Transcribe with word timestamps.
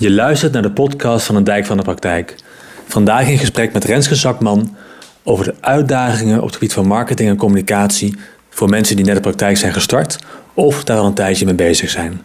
Je 0.00 0.10
luistert 0.10 0.52
naar 0.52 0.62
de 0.62 0.70
podcast 0.70 1.26
van 1.26 1.34
de 1.34 1.42
Dijk 1.42 1.66
van 1.66 1.76
de 1.76 1.82
Praktijk. 1.82 2.34
Vandaag 2.86 3.28
in 3.28 3.38
gesprek 3.38 3.72
met 3.72 3.84
Renske 3.84 4.14
Zakman 4.14 4.76
over 5.22 5.44
de 5.44 5.54
uitdagingen 5.60 6.38
op 6.38 6.44
het 6.44 6.54
gebied 6.54 6.72
van 6.72 6.86
marketing 6.86 7.28
en 7.28 7.36
communicatie 7.36 8.16
voor 8.50 8.68
mensen 8.68 8.96
die 8.96 9.04
net 9.04 9.14
de 9.14 9.20
praktijk 9.20 9.56
zijn 9.56 9.72
gestart 9.72 10.18
of 10.54 10.84
daar 10.84 10.98
al 10.98 11.06
een 11.06 11.14
tijdje 11.14 11.44
mee 11.44 11.54
bezig 11.54 11.90
zijn. 11.90 12.22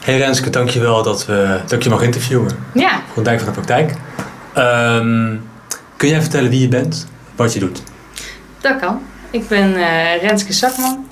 Hey 0.00 0.16
Renske, 0.16 0.50
dankjewel 0.50 1.02
dat, 1.02 1.26
we, 1.26 1.60
dat 1.62 1.72
ik 1.72 1.82
je 1.82 1.90
mag 1.90 2.02
interviewen. 2.02 2.50
Ja. 2.74 3.02
Voor 3.12 3.24
Dijk 3.24 3.38
van 3.38 3.46
de 3.46 3.52
Praktijk. 3.52 3.94
Ehm, 4.54 5.36
kun 5.96 6.08
jij 6.08 6.20
vertellen 6.20 6.50
wie 6.50 6.60
je 6.60 6.68
bent, 6.68 7.06
wat 7.36 7.52
je 7.52 7.60
doet? 7.60 7.82
Dat 8.60 8.78
kan. 8.80 9.02
Ik 9.30 9.48
ben 9.48 9.70
uh, 9.70 10.22
Renske 10.22 10.52
Zakman. 10.52 11.06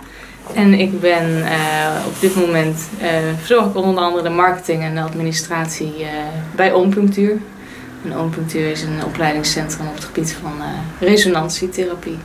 En 0.55 0.75
ik 0.75 1.01
ben 1.01 1.29
uh, 1.31 2.07
op 2.07 2.21
dit 2.21 2.37
moment 2.37 2.89
uh, 3.03 3.09
verzorg 3.39 3.67
ik 3.67 3.77
onder 3.77 4.05
andere 4.05 4.23
de 4.23 4.29
marketing 4.29 4.83
en 4.83 4.95
de 4.95 5.01
administratie 5.01 6.07
bij 6.55 6.73
Ompunctuur. 6.73 7.37
En 8.05 8.19
Ompunctuur 8.19 8.71
is 8.71 8.83
een 8.83 9.05
opleidingscentrum 9.05 9.87
op 9.87 9.95
het 9.95 10.05
gebied 10.05 10.37
van 10.43 10.53
resonantietherapie. 11.01 12.19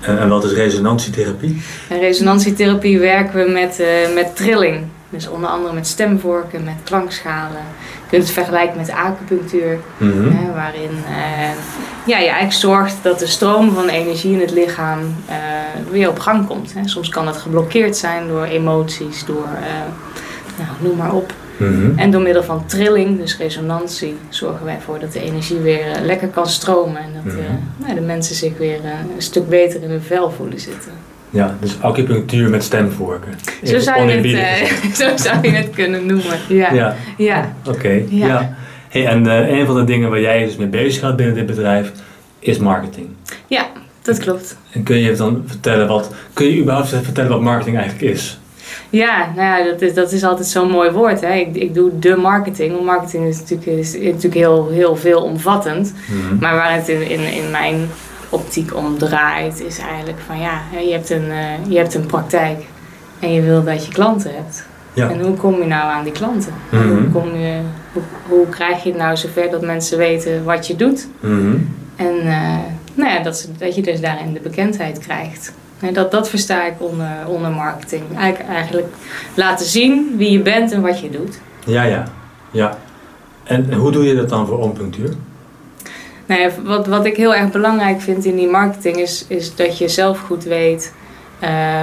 En, 0.00 0.18
en, 0.18 0.28
wat 0.28 0.44
is 0.44 0.52
resonantietherapie? 0.52 1.62
In 1.88 1.98
resonantietherapie 1.98 2.98
werken 2.98 3.44
we 3.44 3.50
met, 3.50 3.82
met 4.14 4.36
trilling. 4.36 4.86
Dus 5.10 5.28
onder 5.28 5.50
andere 5.50 5.74
met 5.74 5.86
stemvorken, 5.86 6.64
met 6.64 6.74
klankschalen. 6.84 7.62
Je 7.80 8.08
kunt 8.08 8.22
het 8.22 8.32
vergelijken 8.32 8.76
met 8.76 8.90
acupunctuur, 8.90 9.78
mm 9.96 10.10
-hmm. 10.10 10.52
waarin 10.54 10.90
uh, 10.90 11.50
ja, 12.06 12.18
je 12.18 12.28
eigenlijk 12.28 12.52
zorgt 12.52 13.02
dat 13.02 13.18
de 13.18 13.26
stroom 13.26 13.72
van 13.74 13.88
energie 13.88 14.32
in 14.32 14.40
het 14.40 14.50
lichaam 14.50 14.98
uh, 15.00 15.36
weer 15.90 16.08
op 16.08 16.18
gang 16.18 16.46
komt. 16.46 16.74
Hè. 16.74 16.88
Soms 16.88 17.08
kan 17.08 17.24
dat 17.24 17.36
geblokkeerd 17.36 17.96
zijn 17.96 18.28
door 18.28 18.44
emoties, 18.44 19.24
door 19.24 19.48
uh, 19.54 20.58
nou, 20.58 20.70
noem 20.80 20.96
maar 20.96 21.14
op. 21.14 21.32
Mm 21.56 21.68
-hmm. 21.68 21.98
En 21.98 22.10
door 22.10 22.22
middel 22.22 22.42
van 22.42 22.66
trilling, 22.66 23.18
dus 23.18 23.36
resonantie, 23.36 24.16
zorgen 24.28 24.64
wij 24.64 24.74
ervoor 24.74 24.98
dat 24.98 25.12
de 25.12 25.20
energie 25.20 25.58
weer 25.58 26.00
lekker 26.02 26.28
kan 26.28 26.46
stromen. 26.46 27.02
En 27.02 27.10
dat 27.14 27.24
mm 27.24 27.40
-hmm. 27.40 27.60
nou, 27.76 27.94
de 27.94 28.00
mensen 28.00 28.34
zich 28.34 28.58
weer 28.58 28.80
een 28.84 29.22
stuk 29.22 29.48
beter 29.48 29.82
in 29.82 29.90
hun 29.90 30.02
vel 30.02 30.30
voelen 30.30 30.60
zitten. 30.60 30.92
Ja, 31.30 31.56
dus 31.60 31.76
acupunctuur 31.80 32.50
met 32.50 32.62
stemvorken. 32.62 33.32
Zo 33.64 33.78
zou, 33.78 34.10
je 34.10 34.16
het, 34.16 34.24
uh, 34.24 34.94
zo 35.06 35.16
zou 35.16 35.38
je 35.42 35.50
het 35.50 35.70
kunnen 35.70 36.06
noemen. 36.06 36.38
Ja. 36.48 36.72
Ja. 36.72 36.96
ja. 37.16 37.54
Oké. 37.66 37.76
Okay. 37.76 38.06
Ja. 38.08 38.26
ja. 38.26 38.54
Hey, 38.88 39.06
en 39.06 39.26
uh, 39.26 39.58
een 39.58 39.66
van 39.66 39.74
de 39.74 39.84
dingen 39.84 40.10
waar 40.10 40.20
jij 40.20 40.44
dus 40.44 40.56
mee 40.56 40.66
bezig 40.66 41.02
gaat 41.02 41.16
binnen 41.16 41.34
dit 41.34 41.46
bedrijf 41.46 41.92
is 42.38 42.58
marketing. 42.58 43.08
Ja, 43.46 43.66
dat 44.02 44.18
klopt. 44.18 44.56
En 44.72 44.82
kun 44.82 44.96
je 44.96 45.14
dan 45.14 45.42
vertellen 45.46 45.88
wat, 45.88 46.14
kun 46.32 46.46
je 46.46 46.60
überhaupt 46.60 46.88
vertellen 46.88 47.30
wat 47.30 47.40
marketing 47.40 47.76
eigenlijk 47.76 48.12
is? 48.12 48.38
Ja, 48.90 49.32
nou 49.36 49.58
ja, 49.58 49.70
dat 49.70 49.80
is, 49.80 49.94
dat 49.94 50.12
is 50.12 50.24
altijd 50.24 50.46
zo'n 50.46 50.70
mooi 50.70 50.90
woord. 50.90 51.20
Hè? 51.20 51.34
Ik, 51.34 51.56
ik 51.56 51.74
doe 51.74 51.98
de 51.98 52.16
marketing. 52.16 52.72
Want 52.72 52.84
marketing 52.84 53.26
is 53.26 53.38
natuurlijk, 53.38 53.66
is, 53.66 53.94
is 53.94 54.04
natuurlijk 54.04 54.34
heel, 54.34 54.68
heel 54.68 54.96
veelomvattend. 54.96 55.94
Mm 56.06 56.20
-hmm. 56.20 56.38
Maar 56.40 56.54
waar 56.54 56.74
het 56.74 56.88
in, 56.88 57.10
in, 57.10 57.20
in 57.20 57.50
mijn 57.50 57.88
optiek 58.30 58.76
om 58.76 58.98
draait, 58.98 59.64
is 59.64 59.78
eigenlijk 59.78 60.18
van 60.26 60.38
ja, 60.38 60.60
je 60.84 60.92
hebt 60.92 61.10
een, 61.10 61.26
uh, 61.28 61.68
je 61.68 61.76
hebt 61.76 61.94
een 61.94 62.06
praktijk 62.06 62.64
en 63.18 63.32
je 63.32 63.42
wil 63.42 63.64
dat 63.64 63.86
je 63.86 63.92
klanten 63.92 64.34
hebt. 64.34 64.66
Ja. 64.92 65.10
En 65.10 65.20
hoe 65.20 65.34
kom 65.34 65.58
je 65.58 65.66
nou 65.66 65.90
aan 65.90 66.04
die 66.04 66.12
klanten? 66.12 66.52
Mm 66.70 66.80
-hmm. 66.80 66.90
hoe, 66.90 67.08
kom 67.08 67.36
je, 67.36 67.60
hoe, 67.92 68.02
hoe, 68.28 68.48
krijg 68.48 68.82
je 68.82 68.88
het 68.88 68.98
nou 68.98 69.16
zover 69.16 69.50
dat 69.50 69.62
mensen 69.62 69.98
weten 69.98 70.44
wat 70.44 70.66
je 70.66 70.76
doet? 70.76 71.08
Mm 71.20 71.38
-hmm. 71.40 71.76
En 71.96 72.16
uh, 72.26 72.58
nou 72.94 73.10
ja, 73.10 73.22
dat, 73.22 73.48
dat 73.58 73.74
je 73.74 73.82
dus 73.82 74.00
daarin 74.00 74.32
de 74.32 74.40
bekendheid 74.40 74.98
krijgt. 74.98 75.52
En 75.80 75.94
dat, 75.94 76.10
dat 76.10 76.28
versta 76.28 76.66
ik 76.66 76.74
onder, 76.78 77.26
onder 77.26 77.50
marketing. 77.50 78.02
Eigenlijk, 78.16 78.50
eigenlijk 78.50 78.86
laten 79.34 79.66
zien 79.66 80.14
wie 80.16 80.30
je 80.30 80.40
bent 80.40 80.72
en 80.72 80.80
wat 80.80 81.00
je 81.00 81.10
doet. 81.10 81.40
Ja, 81.66 81.82
ja. 81.82 82.04
ja. 82.50 82.78
En 83.44 83.72
hoe 83.72 83.92
doe 83.92 84.04
je 84.04 84.14
dat 84.14 84.28
dan 84.28 84.46
voor 84.46 84.58
ompunctuur? 84.58 85.14
Nou 86.30 86.42
ja, 86.42 86.50
wat, 86.64 86.86
wat 86.86 87.04
ik 87.04 87.16
heel 87.16 87.34
erg 87.34 87.50
belangrijk 87.50 88.00
vind 88.00 88.24
in 88.24 88.36
die 88.36 88.48
marketing 88.48 88.96
is, 88.96 89.24
is 89.28 89.54
dat 89.54 89.78
je 89.78 89.88
zelf 89.88 90.18
goed 90.18 90.44
weet 90.44 90.92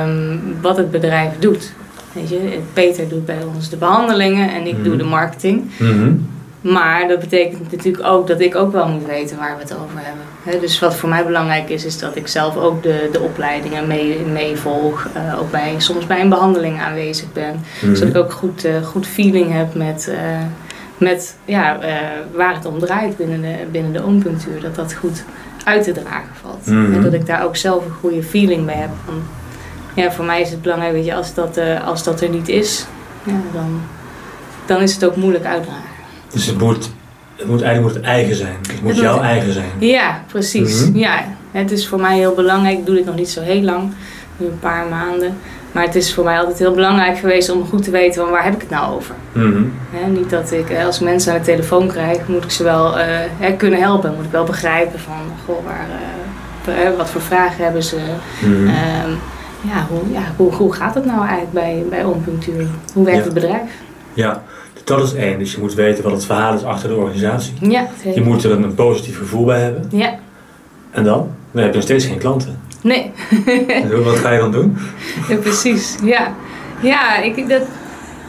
um, 0.06 0.58
wat 0.62 0.78
het 0.78 0.92
bedrijf 0.92 1.32
doet. 1.40 1.72
Weet 2.14 2.30
je, 2.30 2.60
Peter 2.74 3.10
doet 3.10 3.26
bij 3.26 3.44
ons 3.56 3.70
de 3.70 3.78
behandelingen 3.78 4.50
en 4.50 4.66
ik 4.66 4.66
mm-hmm. 4.66 4.84
doe 4.84 4.96
de 4.96 5.04
marketing. 5.04 5.72
Mm-hmm. 5.78 6.30
Maar 6.62 7.08
dat 7.08 7.20
betekent 7.20 7.72
natuurlijk 7.72 8.06
ook 8.06 8.28
dat 8.28 8.40
ik 8.40 8.56
ook 8.56 8.72
wel 8.72 8.88
moet 8.88 9.06
weten 9.06 9.38
waar 9.38 9.56
we 9.56 9.62
het 9.62 9.74
over 9.74 10.00
hebben. 10.00 10.24
He, 10.44 10.60
dus 10.60 10.80
wat 10.80 10.96
voor 10.96 11.10
mij 11.10 11.26
belangrijk 11.26 11.70
is, 11.70 11.86
is 11.86 12.00
dat 12.00 12.16
ik 12.16 12.28
zelf 12.28 12.58
ook 12.58 12.84
de, 12.84 13.10
de 13.12 13.20
opleidingen 13.20 13.88
mee, 13.88 14.20
mee. 14.20 14.54
Uh, 14.54 15.40
ook 15.40 15.52
bij, 15.52 15.76
soms 15.78 16.06
bij 16.06 16.22
een 16.22 16.30
behandeling 16.30 16.80
aanwezig 16.80 17.34
ben. 17.34 17.64
Mm-hmm. 17.82 17.96
Zodat 17.96 18.16
ik 18.16 18.22
ook 18.22 18.32
goed, 18.32 18.66
uh, 18.66 18.84
goed 18.84 19.08
feeling 19.08 19.54
heb 19.54 19.76
met... 19.76 20.08
Uh, 20.10 20.18
met 20.98 21.36
ja, 21.46 21.84
uh, 21.84 21.90
waar 22.34 22.56
het 22.56 22.66
om 22.66 22.80
draait 22.80 23.18
binnen 23.18 23.42
de, 23.42 23.56
binnen 23.72 23.94
de. 23.94 24.60
Dat 24.62 24.76
dat 24.76 24.94
goed 24.94 25.24
uit 25.64 25.84
te 25.84 25.92
dragen 25.92 26.36
valt. 26.42 26.66
Mm-hmm. 26.66 26.94
En 26.94 27.02
dat 27.02 27.14
ik 27.14 27.26
daar 27.26 27.44
ook 27.44 27.56
zelf 27.56 27.86
een 27.86 27.92
goede 27.92 28.24
feeling 28.24 28.66
bij 28.66 28.76
heb. 28.76 28.90
Van, 29.06 29.22
ja, 29.94 30.12
voor 30.12 30.26
mij 30.26 30.42
is 30.42 30.50
het 30.50 30.62
belangrijk, 30.62 30.94
weet 30.94 31.06
je, 31.06 31.16
als 31.16 31.34
dat, 31.34 31.58
uh, 31.58 31.88
als 31.88 32.04
dat 32.04 32.22
er 32.22 32.30
niet 32.30 32.48
is, 32.48 32.86
ja, 33.24 33.42
dan, 33.54 33.82
dan 34.66 34.82
is 34.82 34.94
het 34.94 35.06
ook 35.06 35.16
moeilijk 35.16 35.46
uitdragen. 35.46 35.90
Dus 36.32 36.46
het 36.46 36.58
moet, 36.58 36.90
het 37.36 37.48
moet 37.48 37.62
eigenlijk 37.62 37.94
moet 37.94 38.04
het 38.04 38.14
eigen 38.14 38.36
zijn. 38.36 38.56
Het 38.68 38.82
moet 38.82 38.92
het 38.92 39.02
jouw 39.02 39.16
moet, 39.16 39.24
eigen 39.24 39.54
zijn. 39.54 39.70
Ja, 39.80 40.24
precies. 40.28 40.86
Mm-hmm. 40.86 41.00
Ja, 41.00 41.24
het 41.52 41.72
is 41.72 41.88
voor 41.88 42.00
mij 42.00 42.18
heel 42.18 42.34
belangrijk. 42.34 42.78
Ik 42.78 42.86
doe 42.86 42.96
dit 42.96 43.06
nog 43.06 43.16
niet 43.16 43.30
zo 43.30 43.42
heel 43.42 43.62
lang, 43.62 43.94
nu 44.38 44.46
een 44.46 44.60
paar 44.60 44.88
maanden. 44.88 45.38
Maar 45.72 45.84
het 45.84 45.96
is 45.96 46.14
voor 46.14 46.24
mij 46.24 46.40
altijd 46.40 46.60
heel 46.60 46.74
belangrijk 46.74 47.18
geweest 47.18 47.50
om 47.50 47.68
goed 47.68 47.84
te 47.84 47.92
weten 47.92 48.22
van 48.22 48.32
waar 48.32 48.44
heb 48.44 48.54
ik 48.54 48.62
het 48.62 48.70
nou 48.70 48.96
over. 48.96 49.16
He, 49.92 50.10
niet 50.10 50.30
dat 50.30 50.52
ik 50.52 50.78
als 50.86 51.00
ik 51.00 51.04
mensen 51.04 51.34
aan 51.34 51.40
de 51.40 51.46
telefoon 51.46 51.88
krijg, 51.88 52.28
moet 52.28 52.44
ik 52.44 52.52
ze 52.52 52.64
wel 52.64 53.00
uh, 53.00 53.06
kunnen 53.58 53.80
helpen. 53.80 54.14
Moet 54.16 54.26
ik 54.26 54.32
wel 54.32 54.44
begrijpen 54.44 55.00
van 55.00 55.14
goh, 55.46 55.66
waar, 55.66 55.88
uh, 56.68 56.98
wat 56.98 57.10
voor 57.10 57.22
vragen 57.22 57.64
hebben 57.64 57.84
ze. 57.84 57.98
Um, 58.44 59.18
ja, 59.62 59.88
hoe, 59.90 60.12
ja 60.12 60.22
hoe, 60.36 60.54
hoe 60.54 60.74
gaat 60.74 60.96
het 60.96 61.06
nou 61.06 61.20
eigenlijk 61.20 61.52
bij, 61.52 61.84
bij 61.90 62.04
ompunctuur? 62.04 62.68
Hoe 62.94 63.06
werkt 63.06 63.20
ja. 63.20 63.26
het 63.26 63.34
bedrijf? 63.34 63.72
Ja, 64.14 64.44
dat 64.84 65.04
is 65.04 65.14
één. 65.14 65.40
Dus 65.40 65.52
je 65.52 65.60
moet 65.60 65.74
weten 65.74 66.04
wat 66.04 66.14
het 66.14 66.26
verhaal 66.26 66.56
is 66.56 66.64
achter 66.64 66.90
de 66.90 66.96
organisatie. 66.96 67.54
Ja, 67.70 67.88
je 68.14 68.22
moet 68.22 68.44
er 68.44 68.52
een 68.52 68.76
positief 68.76 69.18
gevoel 69.18 69.46
bij 69.46 69.62
hebben. 69.62 69.88
Ja. 69.92 70.16
En 70.92 71.04
dan? 71.04 71.30
Dan 71.52 71.62
heb 71.62 71.72
je 71.72 71.76
nog 71.76 71.84
steeds 71.84 72.06
geen 72.06 72.18
klanten. 72.18 72.60
Nee. 72.88 73.12
en 73.68 74.04
wat 74.04 74.18
ga 74.18 74.32
je 74.32 74.40
dan 74.40 74.52
doen? 74.52 74.78
Ja, 75.30 75.36
precies. 75.36 75.96
Ja, 76.04 76.34
ja 76.82 77.18
ik, 77.18 77.50
dat, 77.50 77.62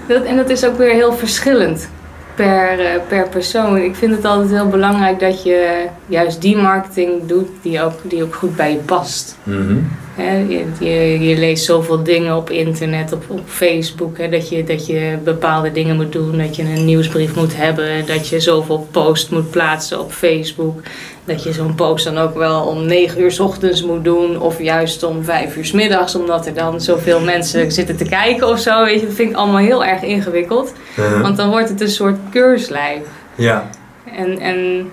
dat, 0.09 0.25
en 0.25 0.37
dat 0.37 0.51
is 0.51 0.65
ook 0.65 0.77
weer 0.77 0.93
heel 0.93 1.13
verschillend 1.13 1.89
per, 2.35 2.81
uh, 2.81 2.87
per 3.09 3.29
persoon. 3.29 3.77
Ik 3.77 3.95
vind 3.95 4.15
het 4.15 4.25
altijd 4.25 4.51
heel 4.51 4.69
belangrijk 4.69 5.21
dat 5.21 5.43
je 5.43 5.87
juist 6.07 6.41
die 6.41 6.57
marketing 6.57 7.27
doet 7.27 7.49
die 7.63 7.83
ook, 7.83 8.01
die 8.03 8.23
ook 8.23 8.35
goed 8.35 8.57
bij 8.57 8.73
je 8.73 8.79
past. 8.79 9.37
Mm-hmm. 9.43 9.89
Je, 10.19 10.65
je, 10.79 11.21
je, 11.29 11.37
leest 11.37 11.65
zoveel 11.65 12.03
dingen 12.03 12.37
op 12.37 12.51
internet, 12.51 13.13
op, 13.13 13.25
op 13.29 13.41
Facebook, 13.47 14.19
he, 14.19 14.29
dat, 14.29 14.49
je, 14.49 14.65
dat 14.65 14.87
je 14.87 15.19
bepaalde 15.25 15.73
dingen 15.73 15.97
moet 15.97 16.13
doen, 16.13 16.39
dat 16.39 16.57
je 16.57 16.63
een 16.63 16.85
nieuwsbrief 16.85 17.35
moet 17.35 17.57
hebben, 17.57 18.07
dat 18.07 18.29
je 18.29 18.41
zoveel 18.41 18.89
post 18.91 19.31
moet 19.31 19.51
plaatsen 19.51 20.01
op 20.01 20.13
Facebook. 20.13 20.81
Dat 21.25 21.43
je 21.43 21.53
zo'n 21.53 21.75
post 21.75 22.05
dan 22.05 22.19
ook 22.19 22.35
wel 22.35 22.63
om 22.63 22.87
9 22.87 23.21
uur 23.21 23.31
s 23.31 23.41
ochtends 23.41 23.83
moet 23.83 24.05
doen, 24.05 24.41
of 24.41 24.63
juist 24.63 25.03
om 25.03 25.25
5 25.25 25.57
uur 25.57 25.65
s 25.65 25.73
middags, 25.73 26.15
omdat 26.15 26.47
er 26.47 26.55
dan 26.55 26.81
zoveel 26.81 27.21
mensen 27.21 27.73
zitten 27.73 27.97
te 27.97 28.05
kijken 28.05 28.49
of 28.49 28.59
zo. 28.59 28.85
Weet 28.85 29.01
je, 29.01 29.07
dat 29.07 29.15
vind 29.15 29.31
ik 29.31 29.37
allemaal 29.37 29.61
heel 29.61 29.85
erg 29.85 30.03
ingewikkeld. 30.03 30.73
Uh-huh. 30.99 31.21
Want 31.21 31.37
dan 31.37 31.51
wordt 31.51 31.69
het 31.69 31.81
een 31.81 31.89
soort 31.89 32.17
keurslijf. 32.31 33.03
Ja. 33.35 33.71
En, 34.17 34.39
en 34.39 34.91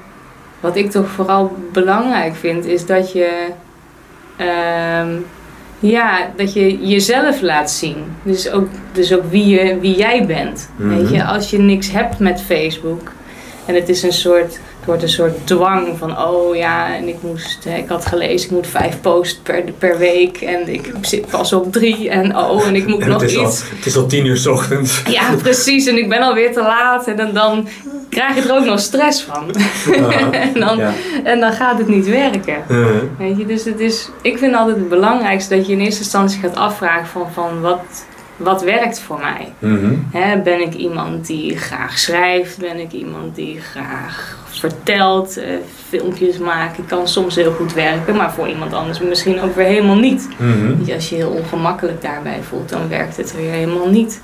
wat 0.59 0.75
ik 0.75 0.91
toch 0.91 1.07
vooral 1.07 1.55
belangrijk 1.71 2.35
vind, 2.35 2.65
is 2.65 2.85
dat 2.85 3.11
je. 3.11 3.47
Um, 4.39 5.25
ja, 5.79 6.31
dat 6.35 6.53
je 6.53 6.87
jezelf 6.87 7.41
laat 7.41 7.71
zien. 7.71 7.95
Dus 8.23 8.49
ook, 8.49 8.67
dus 8.91 9.13
ook 9.13 9.23
wie, 9.29 9.47
je, 9.47 9.79
wie 9.79 9.95
jij 9.95 10.25
bent. 10.25 10.69
Weet 10.75 11.09
je, 11.09 11.23
als 11.23 11.49
je 11.49 11.57
niks 11.57 11.91
hebt 11.91 12.19
met 12.19 12.41
Facebook 12.41 13.11
en 13.65 13.75
het 13.75 13.89
is 13.89 14.03
een 14.03 14.13
soort, 14.13 14.59
wordt 14.85 15.03
een 15.03 15.09
soort 15.09 15.47
dwang 15.47 15.97
van, 15.97 16.19
oh 16.19 16.55
ja, 16.55 16.95
en 16.95 17.07
ik 17.07 17.15
moest, 17.21 17.65
ik 17.65 17.87
had 17.87 18.05
gelezen, 18.05 18.47
ik 18.49 18.55
moet 18.55 18.67
vijf 18.67 19.01
posts 19.01 19.39
per, 19.43 19.63
per 19.77 19.97
week 19.97 20.41
en 20.41 20.73
ik 20.73 20.91
zit 21.01 21.27
pas 21.27 21.53
op 21.53 21.71
drie 21.71 22.09
en 22.09 22.37
oh, 22.37 22.67
en 22.67 22.75
ik 22.75 22.87
moet 22.87 23.01
en 23.01 23.09
nog 23.09 23.21
het 23.21 23.29
is 23.29 23.37
iets. 23.37 23.61
Al, 23.61 23.77
het 23.77 23.85
is 23.85 23.97
al 23.97 24.05
tien 24.05 24.25
uur 24.25 24.37
s 24.37 24.45
ochtends. 24.45 25.01
Ja, 25.07 25.35
precies, 25.41 25.87
en 25.87 25.97
ik 25.97 26.09
ben 26.09 26.21
alweer 26.21 26.53
te 26.53 26.61
laat 26.61 27.07
en 27.07 27.15
dan, 27.15 27.33
dan 27.33 27.67
krijg 28.09 28.35
je 28.35 28.41
er 28.41 28.55
ook 28.55 28.65
nog 28.65 28.79
stress 28.79 29.21
van. 29.21 29.55
Uh, 29.87 30.31
en, 30.45 30.59
dan, 30.59 30.77
ja. 30.77 30.93
en 31.23 31.39
dan 31.39 31.51
gaat 31.51 31.77
het 31.77 31.87
niet 31.87 32.07
werken. 32.07 32.63
Weet 33.17 33.37
je, 33.37 33.45
dus 33.45 33.63
het 33.63 33.79
is, 33.79 34.09
ik 34.21 34.37
vind 34.37 34.55
altijd 34.55 34.77
het 34.77 34.89
belangrijkste 34.89 35.55
dat 35.55 35.67
je 35.67 35.73
in 35.73 35.79
eerste 35.79 36.01
instantie 36.01 36.39
gaat 36.39 36.55
afvragen 36.55 37.07
van, 37.07 37.27
van 37.33 37.61
wat, 37.61 38.05
wat 38.35 38.63
werkt 38.63 38.99
voor 38.99 39.19
mij? 39.19 39.53
Mhm. 39.59 40.41
Ben 40.43 40.61
ik 40.61 40.73
iemand 40.73 41.27
die 41.27 41.57
graag 41.57 41.99
schrijft? 41.99 42.57
Ben 42.57 42.79
ik 42.79 42.91
iemand 42.91 43.35
die 43.35 43.59
graag 43.61 44.43
vertelt, 44.59 45.37
eh, 45.37 45.45
filmpjes? 45.89 46.35
Ik 46.77 46.87
kan 46.87 47.07
soms 47.07 47.35
heel 47.35 47.51
goed 47.51 47.73
werken, 47.73 48.15
maar 48.15 48.31
voor 48.33 48.47
iemand 48.47 48.73
anders 48.73 48.99
misschien 48.99 49.41
ook 49.41 49.55
weer 49.55 49.65
helemaal 49.65 49.95
niet. 49.95 50.27
Mhm. 50.37 50.91
Als 50.93 51.09
je 51.09 51.15
heel 51.15 51.29
ongemakkelijk 51.29 52.01
daarbij 52.01 52.39
voelt, 52.43 52.69
dan 52.69 52.89
werkt 52.89 53.17
het 53.17 53.35
weer 53.35 53.51
helemaal 53.51 53.89
niet. 53.89 54.21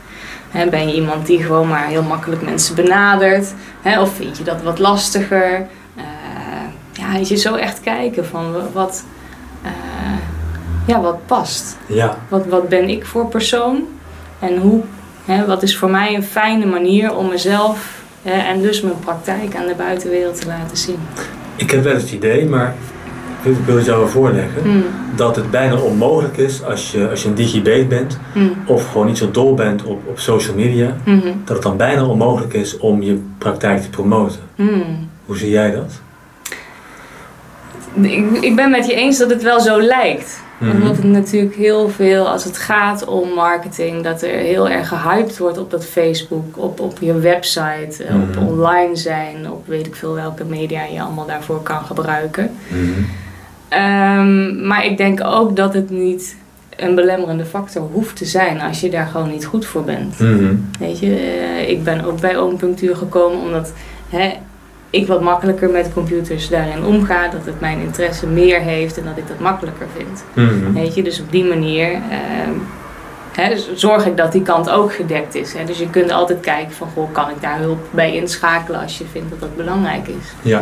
Ben 0.70 0.88
je 0.88 0.96
iemand 0.96 1.26
die 1.26 1.44
gewoon 1.44 1.68
maar 1.68 1.88
heel 1.88 2.04
makkelijk 2.04 2.42
mensen 2.42 2.76
benadert? 2.76 3.54
Of 4.00 4.16
vind 4.16 4.38
je 4.38 4.44
dat 4.44 4.62
wat 4.62 4.80
lastiger? 4.80 5.68
Eh, 5.96 6.04
ja, 6.94 7.16
je 7.16 7.36
zo 7.36 7.56
echt 7.56 7.80
kijken 7.82 8.26
van 8.26 8.52
wa- 8.54 8.68
wat, 8.74 9.04
eh, 9.64 9.72
ja, 10.88 11.02
wat 11.02 11.26
past. 11.26 11.78
Ja. 11.86 12.18
Wat, 12.30 12.46
wat 12.46 12.70
ben 12.70 12.90
ik 12.90 13.06
voor 13.06 13.28
persoon? 13.28 13.88
En 14.40 14.58
hoe, 14.58 14.82
wat 15.48 15.64
is 15.64 15.78
voor 15.78 15.90
mij 15.90 16.16
een 16.16 16.24
fijne 16.24 16.66
manier 16.66 17.16
om 17.16 17.28
mezelf 17.30 18.01
en 18.24 18.62
dus 18.62 18.82
mijn 18.82 19.00
praktijk 19.00 19.56
aan 19.56 19.66
de 19.68 19.76
buitenwereld 19.78 20.42
te 20.42 20.48
laten 20.48 20.78
zien? 20.78 20.98
Ik 21.56 21.72
heb 21.72 21.84
wel 21.84 21.94
het 21.94 22.12
idee, 22.12 22.46
maar 22.46 22.76
ik 23.44 23.56
wil 23.66 23.76
het 23.76 23.86
jou 23.86 24.00
wel 24.00 24.08
voorleggen, 24.08 24.62
Hmm, 24.62 24.84
dat 25.16 25.36
het 25.36 25.52
bijna 25.52 25.76
onmogelijk 25.76 26.38
is 26.38 26.64
als 26.64 26.92
je, 26.92 27.10
als 27.10 27.24
je 27.24 27.30
een 27.30 27.36
digibet 27.36 27.90
bent 27.90 28.20
hmm, 28.34 28.54
of 28.66 28.92
gewoon 28.92 29.08
niet 29.08 29.18
zo 29.18 29.32
dol 29.32 29.54
bent 29.54 29.84
op, 29.84 30.02
op 30.08 30.20
social 30.20 30.56
media, 30.56 30.96
mhm, 31.06 31.28
dat 31.46 31.56
het 31.56 31.62
dan 31.62 31.78
bijna 31.78 32.06
onmogelijk 32.06 32.54
is 32.54 32.78
om 32.78 33.02
je 33.02 33.22
praktijk 33.38 33.82
te 33.82 33.90
promoten. 33.90 34.40
hmm. 34.56 35.10
Hoe 35.26 35.38
zie 35.38 35.50
jij 35.50 35.72
dat? 35.72 36.02
Ik, 38.02 38.32
ik 38.42 38.56
ben 38.56 38.70
met 38.72 38.86
je 38.88 38.94
eens 38.94 39.18
dat 39.18 39.30
het 39.30 39.44
wel 39.44 39.60
zo 39.60 39.82
lijkt. 39.82 40.42
Mhm. 40.58 40.72
Omdat 40.72 40.96
het 40.96 41.06
natuurlijk 41.06 41.56
heel 41.56 41.90
veel, 41.90 42.30
als 42.30 42.44
het 42.44 42.58
gaat 42.58 43.06
om 43.06 43.30
marketing, 43.30 44.04
dat 44.04 44.22
er 44.22 44.30
heel 44.38 44.70
erg 44.70 44.88
gehyped 44.88 45.38
wordt 45.38 45.58
op 45.58 45.72
dat 45.72 45.86
Facebook, 45.86 46.58
op, 46.58 46.80
op 46.80 46.98
je 47.00 47.20
website, 47.20 48.04
eh, 48.04 48.16
op 48.16 48.36
Mhm. 48.36 48.48
online 48.48 48.96
zijn, 48.96 49.52
op 49.52 49.68
weet 49.68 49.88
ik 49.88 49.96
veel 49.96 50.14
welke 50.14 50.44
media 50.44 50.84
je 50.84 51.02
allemaal 51.02 51.26
daarvoor 51.26 51.62
kan 51.62 51.86
gebruiken. 51.86 52.52
Mhm. 52.68 52.90
Ehm, 53.70 54.68
maar 54.68 54.86
ik 54.86 54.98
denk 54.98 55.24
ook 55.24 55.56
dat 55.56 55.74
het 55.74 55.90
niet 55.90 56.36
een 56.76 56.96
belemmerende 56.96 57.46
factor 57.46 57.82
hoeft 57.92 58.16
te 58.16 58.26
zijn 58.26 58.62
als 58.62 58.80
je 58.82 58.90
daar 58.90 59.08
gewoon 59.08 59.30
niet 59.30 59.46
goed 59.46 59.66
voor 59.66 59.84
bent. 59.84 60.20
Mhm. 60.20 60.56
Weet 60.80 61.00
je, 61.00 61.16
eh, 61.16 61.70
ik 61.70 61.84
ben 61.84 62.06
ook 62.06 62.20
bij 62.20 62.38
Oompunctuur 62.38 62.96
gekomen 62.96 63.40
omdat 63.40 63.74
hè, 64.10 64.32
ik 64.92 65.08
wat 65.08 65.22
makkelijker 65.22 65.70
met 65.70 65.94
computers 65.94 66.50
daarin 66.50 66.86
omga, 66.86 67.28
dat 67.28 67.46
het 67.46 67.60
mijn 67.60 67.80
interesse 67.80 68.28
meer 68.28 68.60
heeft 68.60 68.98
en 68.98 69.06
dat 69.06 69.18
ik 69.18 69.28
dat 69.28 69.40
makkelijker 69.40 69.88
vind. 69.98 70.24
Mhm. 70.34 70.74
Weet 70.74 70.96
je, 70.96 71.04
dus 71.04 71.20
op 71.20 71.32
die 71.32 71.44
manier 71.44 71.92
ehm, 71.92 72.52
hè, 73.32 73.50
dus 73.50 73.74
zorg 73.74 74.06
ik 74.06 74.18
dat 74.18 74.32
die 74.32 74.42
kant 74.42 74.70
ook 74.70 74.94
gedekt 74.94 75.36
is. 75.36 75.54
Hè. 75.54 75.66
Dus 75.66 75.78
je 75.78 75.90
kunt 75.90 76.12
altijd 76.12 76.40
kijken 76.40 76.76
van, 76.76 76.88
goh, 76.94 77.12
kan 77.12 77.30
ik 77.30 77.42
daar 77.42 77.60
hulp 77.60 77.80
bij 77.92 78.16
inschakelen 78.16 78.82
als 78.82 78.98
je 78.98 79.06
vindt 79.12 79.30
dat 79.30 79.40
dat 79.40 79.56
belangrijk 79.56 80.08
is. 80.08 80.26
Ja. 80.42 80.62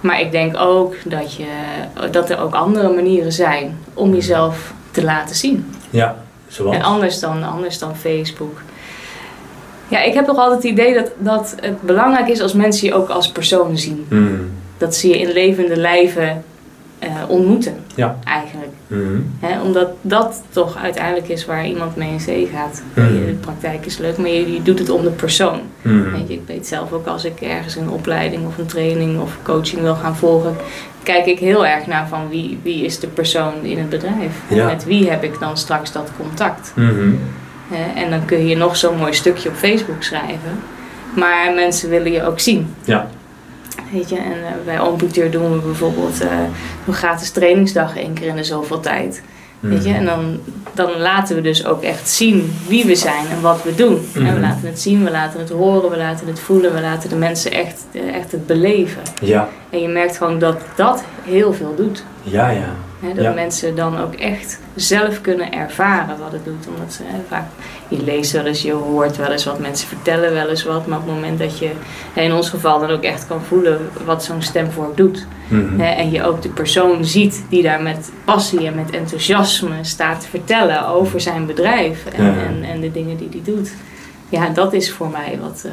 Maar 0.00 0.20
ik 0.20 0.32
denk 0.32 0.56
ook 0.56 0.94
dat, 1.04 1.34
je, 1.34 1.46
dat 2.10 2.30
er 2.30 2.40
ook 2.40 2.54
andere 2.54 2.94
manieren 2.94 3.32
zijn 3.32 3.78
om 3.94 4.14
jezelf 4.14 4.72
te 4.90 5.04
laten 5.04 5.36
zien. 5.36 5.74
Ja. 5.90 6.16
Zoals? 6.48 6.76
En 6.76 6.82
anders 6.82 7.20
dan, 7.20 7.42
anders 7.42 7.78
dan 7.78 7.96
Facebook. 7.96 8.60
Ja, 9.88 10.02
ik 10.02 10.14
heb 10.14 10.24
toch 10.26 10.36
altijd 10.38 10.62
het 10.62 10.72
idee 10.72 10.94
dat, 10.94 11.10
dat 11.18 11.54
het 11.60 11.82
belangrijk 11.82 12.28
is 12.28 12.40
als 12.40 12.52
mensen 12.52 12.86
je 12.88 12.94
ook 12.94 13.08
als 13.08 13.28
persoon 13.32 13.78
zien. 13.78 14.06
Mhm. 14.08 14.24
Dat 14.78 14.94
ze 14.96 15.08
je 15.08 15.18
in 15.18 15.32
levende 15.32 15.76
lijven 15.76 16.44
eh, 16.98 17.10
ontmoeten, 17.28 17.74
Ja. 17.94 18.16
eigenlijk. 18.24 18.72
Hè, 19.40 19.60
omdat 19.62 19.88
dat 20.00 20.42
toch 20.50 20.76
uiteindelijk 20.82 21.28
is 21.28 21.46
waar 21.46 21.66
iemand 21.66 21.96
mee 21.96 22.10
in 22.10 22.20
zee 22.20 22.48
gaat. 22.54 22.82
Je- 22.94 23.02
De 23.26 23.36
praktijk 23.40 23.86
is 23.86 23.98
leuk, 23.98 24.16
maar 24.18 24.28
je, 24.28 24.52
je 24.52 24.62
doet 24.62 24.78
het 24.78 24.90
om 24.90 25.02
de 25.02 25.10
persoon. 25.10 25.60
Mhm. 25.82 26.10
Weet 26.12 26.28
je, 26.28 26.34
ik 26.34 26.42
weet 26.46 26.66
zelf 26.66 26.92
ook 26.92 27.06
als 27.06 27.24
ik 27.24 27.40
ergens 27.40 27.76
een 27.76 27.88
opleiding 27.90 28.46
of 28.46 28.58
een 28.58 28.66
training 28.66 29.20
of 29.20 29.36
coaching 29.42 29.80
wil 29.82 29.94
gaan 29.94 30.16
volgen, 30.16 30.56
kijk 31.02 31.26
ik 31.26 31.38
heel 31.38 31.66
erg 31.66 31.86
naar 31.86 32.08
van 32.08 32.28
wie, 32.28 32.58
wie 32.62 32.84
is 32.84 32.98
de 32.98 33.06
persoon 33.06 33.52
in 33.62 33.78
het 33.78 33.88
bedrijf. 33.88 34.32
En 34.50 34.64
met 34.66 34.84
wie 34.84 35.10
heb 35.10 35.24
ik 35.24 35.38
dan 35.40 35.56
straks 35.56 35.92
dat 35.92 36.10
contact. 36.20 36.72
Mhm. 36.74 37.10
Hè, 37.68 38.00
en 38.02 38.10
dan 38.10 38.24
kun 38.24 38.46
je 38.46 38.56
nog 38.56 38.76
zo'n 38.76 38.96
mooi 38.96 39.12
stukje 39.12 39.48
op 39.48 39.54
Facebook 39.54 40.02
schrijven. 40.02 40.60
Maar 41.16 41.52
mensen 41.54 41.90
willen 41.90 42.12
je 42.12 42.22
ook 42.24 42.40
zien. 42.40 42.74
Ja. 42.84 43.08
Weet 43.92 44.08
je, 44.08 44.16
en 44.16 44.22
eh, 44.32 44.52
bij 44.64 44.80
Oompunctuur 44.80 45.30
doen 45.30 45.52
we 45.52 45.58
bijvoorbeeld 45.58 46.20
eh, 46.20 46.28
een 46.86 46.94
gratis 46.94 47.30
trainingsdag 47.30 47.96
één 47.96 48.12
keer 48.12 48.26
in 48.28 48.36
de 48.36 48.44
zoveel 48.44 48.80
tijd. 48.80 49.22
Weet 49.60 49.84
je, 49.84 49.88
Mhm. 49.90 49.98
en 49.98 50.04
dan, 50.04 50.40
dan 50.74 50.96
laten 50.98 51.36
we 51.36 51.42
dus 51.42 51.66
ook 51.66 51.82
echt 51.82 52.08
zien 52.08 52.54
wie 52.68 52.84
we 52.84 52.94
zijn 52.94 53.26
en 53.30 53.40
wat 53.40 53.62
we 53.62 53.74
doen. 53.74 54.08
En 54.14 54.22
we 54.24 54.30
Mhm. 54.30 54.40
laten 54.40 54.66
het 54.68 54.80
zien, 54.80 55.04
we 55.04 55.10
laten 55.10 55.40
het 55.40 55.50
horen, 55.50 55.90
we 55.90 55.96
laten 55.96 56.26
het 56.26 56.40
voelen, 56.40 56.74
we 56.74 56.80
laten 56.80 57.08
de 57.08 57.16
mensen 57.16 57.50
echt, 57.52 57.84
eh, 57.92 58.14
echt 58.14 58.32
het 58.32 58.46
beleven. 58.46 59.02
Ja. 59.20 59.48
En 59.70 59.80
je 59.80 59.88
merkt 59.88 60.16
gewoon 60.16 60.38
dat 60.38 60.56
dat 60.76 61.04
heel 61.22 61.52
veel 61.52 61.74
doet. 61.76 62.04
Ja, 62.22 62.48
ja. 62.50 62.68
Hè, 63.04 63.14
dat 63.14 63.24
Ja. 63.24 63.32
mensen 63.32 63.76
dan 63.76 63.98
ook 64.00 64.14
echt 64.14 64.60
zelf 64.74 65.20
kunnen 65.20 65.52
ervaren 65.52 66.18
wat 66.18 66.32
het 66.32 66.44
doet. 66.44 66.66
Omdat 66.76 66.92
ze 66.92 67.02
hè, 67.06 67.18
vaak, 67.28 67.44
je 67.88 68.02
leest 68.04 68.32
wel 68.32 68.44
eens, 68.44 68.62
je 68.62 68.72
hoort 68.72 69.16
wel 69.16 69.30
eens 69.30 69.44
wat, 69.44 69.58
mensen 69.58 69.88
vertellen 69.88 70.32
wel 70.32 70.48
eens 70.48 70.64
wat. 70.64 70.86
Maar 70.86 70.98
op 70.98 71.04
het 71.06 71.14
moment 71.14 71.38
dat 71.38 71.58
je 71.58 71.70
hè, 72.12 72.22
in 72.22 72.32
ons 72.32 72.50
geval 72.50 72.80
dan 72.80 72.90
ook 72.90 73.02
echt 73.02 73.26
kan 73.26 73.40
voelen 73.42 73.78
wat 74.04 74.24
zo'n 74.24 74.42
stemvork 74.42 74.96
doet. 74.96 75.26
Mhm. 75.48 75.80
Hè, 75.80 75.90
en 75.90 76.10
je 76.10 76.22
ook 76.24 76.42
de 76.42 76.48
persoon 76.48 77.04
ziet 77.04 77.44
die 77.48 77.62
daar 77.62 77.82
met 77.82 78.10
passie 78.24 78.66
en 78.66 78.74
met 78.74 78.90
enthousiasme 78.90 79.74
staat 79.82 80.20
te 80.20 80.28
vertellen 80.28 80.86
over 80.88 81.20
zijn 81.20 81.46
bedrijf. 81.46 82.04
En, 82.06 82.24
Ja. 82.24 82.30
en, 82.46 82.62
en 82.64 82.80
de 82.80 82.90
dingen 82.92 83.16
die 83.16 83.28
hij 83.30 83.40
doet. 83.54 83.72
Ja, 84.28 84.48
dat 84.48 84.72
is 84.72 84.92
voor 84.92 85.08
mij 85.08 85.38
wat, 85.40 85.62
eh, 85.66 85.72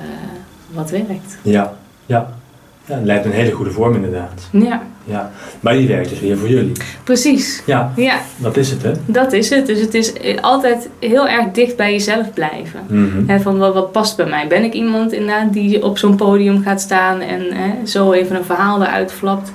wat 0.72 0.90
werkt. 0.90 1.38
Ja. 1.42 1.74
Ja. 2.06 2.40
Ja, 2.86 2.96
het 2.96 3.06
lijkt 3.06 3.26
een 3.26 3.32
hele 3.32 3.52
goede 3.52 3.72
vorm 3.72 3.96
inderdaad. 3.96 4.48
Ja, 4.52 4.82
Ja. 5.04 5.32
Maar 5.60 5.74
die 5.74 5.88
werkt 5.88 6.10
dus 6.10 6.20
weer 6.20 6.38
voor 6.38 6.50
jullie. 6.50 6.72
precies. 7.04 7.62
Ja, 7.66 7.92
Ja, 7.96 8.20
dat 8.38 8.58
is 8.58 8.70
het 8.70 8.82
hè. 8.84 8.92
dat 9.06 9.34
is 9.34 9.50
het. 9.50 9.66
Dus 9.66 9.80
het 9.80 9.94
is 9.94 10.14
eh, 10.14 10.38
altijd 10.42 10.90
heel 11.00 11.28
erg 11.28 11.46
dicht 11.52 11.76
bij 11.76 11.92
jezelf 11.92 12.34
blijven. 12.34 12.80
Hè, 13.28 13.40
van 13.40 13.58
wat, 13.58 13.74
wat 13.74 13.92
past 13.92 14.18
bij 14.18 14.26
mij? 14.26 14.48
Ben 14.48 14.64
ik 14.64 14.74
iemand 14.74 15.12
inderdaad 15.14 15.54
die 15.54 15.84
op 15.84 15.98
zo'n 15.98 16.16
podium 16.16 16.64
gaat 16.64 16.82
staan 16.82 17.20
en 17.22 17.42
zo 17.88 18.12
even 18.12 18.36
een 18.36 18.46
verhaal 18.46 18.82
eruit 18.84 19.12
flapt? 19.12 19.52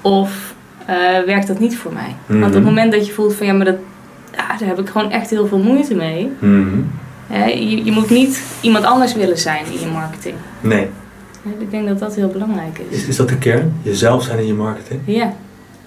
Of 0.00 0.54
eh, 0.86 0.96
werkt 1.26 1.46
dat 1.46 1.58
niet 1.58 1.76
voor 1.76 1.92
mij? 1.92 2.14
Want 2.26 2.42
op 2.42 2.46
Mhm. 2.48 2.54
het 2.54 2.64
moment 2.64 2.92
dat 2.92 3.06
je 3.06 3.12
voelt 3.12 3.34
van 3.34 3.46
ja, 3.46 3.52
maar 3.52 3.64
dat, 3.66 3.76
ja, 4.36 4.46
daar 4.58 4.68
heb 4.68 4.78
ik 4.78 4.88
gewoon 4.88 5.10
echt 5.10 5.30
heel 5.30 5.46
veel 5.46 5.58
moeite 5.58 5.94
mee. 5.94 6.30
Hè, 7.26 7.44
je, 7.44 7.84
je 7.84 7.92
moet 7.92 8.10
niet 8.10 8.42
iemand 8.60 8.84
anders 8.84 9.14
willen 9.14 9.38
zijn 9.38 9.64
in 9.72 9.80
je 9.80 9.86
marketing. 9.92 10.34
Nee. 10.60 10.88
Ik 11.58 11.70
denk 11.70 11.88
dat 11.88 11.98
dat 11.98 12.14
heel 12.14 12.28
belangrijk 12.28 12.80
is. 12.88 12.96
Is, 12.96 13.06
is 13.06 13.16
dat 13.16 13.28
de 13.28 13.38
kern? 13.38 13.72
Jezelf 13.82 14.22
zijn 14.22 14.38
in 14.38 14.46
je 14.46 14.54
marketing? 14.54 15.00
Ja, 15.04 15.32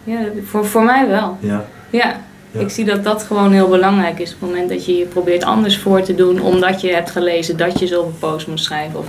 ja 0.03 0.19
voor, 0.45 0.65
voor 0.65 0.83
mij 0.83 1.07
wel. 1.07 1.38
Ja. 1.39 1.65
Ja. 1.89 2.15
Ja. 2.51 2.60
Ik 2.60 2.69
zie 2.69 2.86
dat 2.86 3.03
dat 3.03 3.24
gewoon 3.24 3.51
heel 3.51 3.67
belangrijk 3.69 4.19
is. 4.19 4.33
Op 4.33 4.39
het 4.41 4.50
moment 4.50 4.69
dat 4.69 4.86
je 4.86 4.98
je 4.98 5.05
probeert 5.05 5.43
anders 5.43 5.77
voor 5.77 6.01
te 6.01 6.15
doen, 6.15 6.41
omdat 6.41 6.81
je 6.81 6.93
hebt 6.93 7.12
gelezen 7.12 7.57
dat 7.57 7.79
je 7.79 7.88
zoveel 7.88 8.13
posts 8.19 8.45
moet 8.50 8.60
schrijven, 8.60 9.00
of 9.00 9.05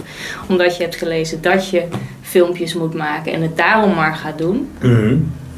omdat 0.48 0.76
je 0.76 0.82
hebt 0.82 0.96
gelezen 0.96 1.42
dat 1.42 1.68
je 1.68 1.82
filmpjes 2.22 2.74
moet 2.74 2.94
maken 2.94 3.32
en 3.32 3.42
het 3.42 3.56
daarom 3.56 3.94
maar 3.94 4.14
gaat 4.16 4.38
doen, 4.38 4.68
Mhm. 4.80 5.16